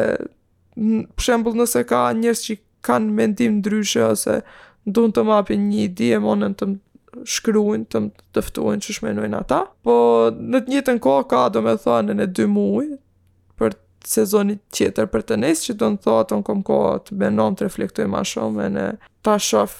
[0.77, 2.55] për shembul nëse ka njërës që
[2.87, 4.39] kanë mendim ndryshe ose
[4.87, 6.67] dun të mapin një ide monën të
[7.27, 8.01] shkruin, të
[8.35, 9.95] tëftuin që shmenuin ata, po
[10.37, 12.87] në të njëtën kohë ka do me thonë, në dy muaj,
[13.59, 13.75] për
[14.07, 17.67] sezonit tjetër për të nesë, që do në thotë në kom kohë të benon të
[17.67, 18.85] reflektoj ma shumë, në
[19.25, 19.77] ta shof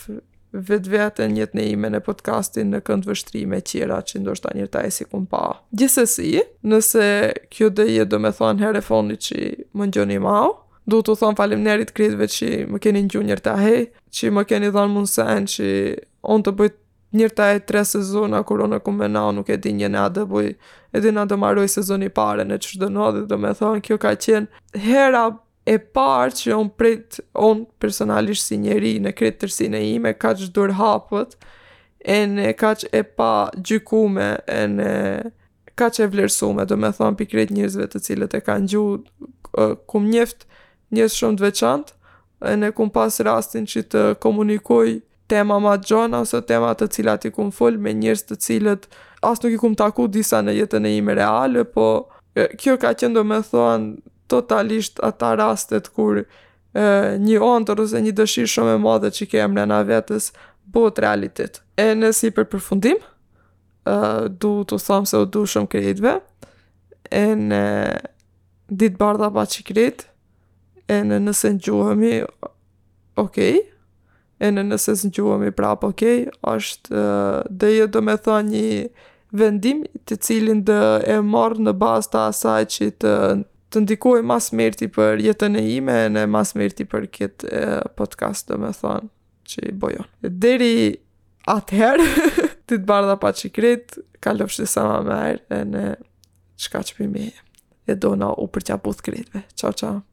[0.57, 4.83] vetë vetë në jetë në ime në podcastin në këndë vështrime qira që ndoshta njërë
[4.89, 5.43] e si kum pa.
[5.87, 7.05] si, nëse
[7.51, 10.57] kjo dhe je do me thonë herë e fondi që më njëni mau,
[10.88, 13.79] du të thonë falim nerit kritve që më keni një njërë të hej,
[14.17, 15.71] që më keni dhonë mund sen që
[16.31, 16.77] onë të bëjt
[17.17, 20.05] njërë të hej tre sezona, kur onë e kumë mena, nuk e di një një
[20.15, 20.47] dhe bëj,
[20.95, 23.97] edhe në dhe maroj sezon i pare në që shdo në dhe me thonë, kjo
[24.03, 25.25] ka qenë hera
[25.67, 30.47] e parë që onë prit, onë personalisht si njeri në kretë tërsine ime, ka që
[30.55, 31.35] dur hapët,
[31.99, 33.33] e në ka që e pa
[33.67, 34.91] gjykume, e në
[35.79, 40.13] ka që e vlerësume, dhe me thonë pikrit njërzve të cilët e kanë gjuhë, kumë
[40.15, 40.47] njeftë,
[40.95, 41.95] njës shumë të veçantë,
[42.47, 44.97] e ne kum pas rastin që të komunikoj
[45.29, 48.85] tema ma gjona ose tema të cilat i kum full me njërës të cilët
[49.27, 51.88] asë nuk i kum taku disa në jetën e ime reale, po
[52.61, 56.25] kjo ka qëndo me thonë totalisht ata rastet kur e,
[57.17, 60.29] një ondër ose një dëshirë shumë e madhe që ke në na vetës
[60.71, 61.59] bot realitet.
[61.79, 63.97] E nësi për përfundim, e,
[64.38, 66.13] du të thamë se u du shumë krejtve,
[67.09, 67.63] e në
[68.69, 70.11] ditë bardha pa që krejtë,
[70.91, 72.11] e në nëse në gjuhëmi,
[73.19, 73.59] okej, okay.
[74.39, 76.41] e në nëse në gjuhëmi prapë, okej, okay.
[76.53, 77.05] është
[77.61, 78.63] dhe jë jo do me tha një
[79.38, 83.15] vendim të cilin dhe e marrë në bazë të asaj që të,
[83.73, 87.65] të ndikoj mas mirti për jetën e ime e në mas mirti për këtë
[87.99, 88.99] podcast do me tha
[89.47, 90.07] që i bojon.
[90.23, 90.95] Deri
[91.51, 92.07] atëherë,
[92.67, 95.83] të të bardha pa që kretë, ka lëpështë disa ma merë e në
[96.63, 97.27] qka që pimi
[97.88, 99.43] e dona u përqa putë kretëve.
[99.59, 100.05] Ciao, ciao.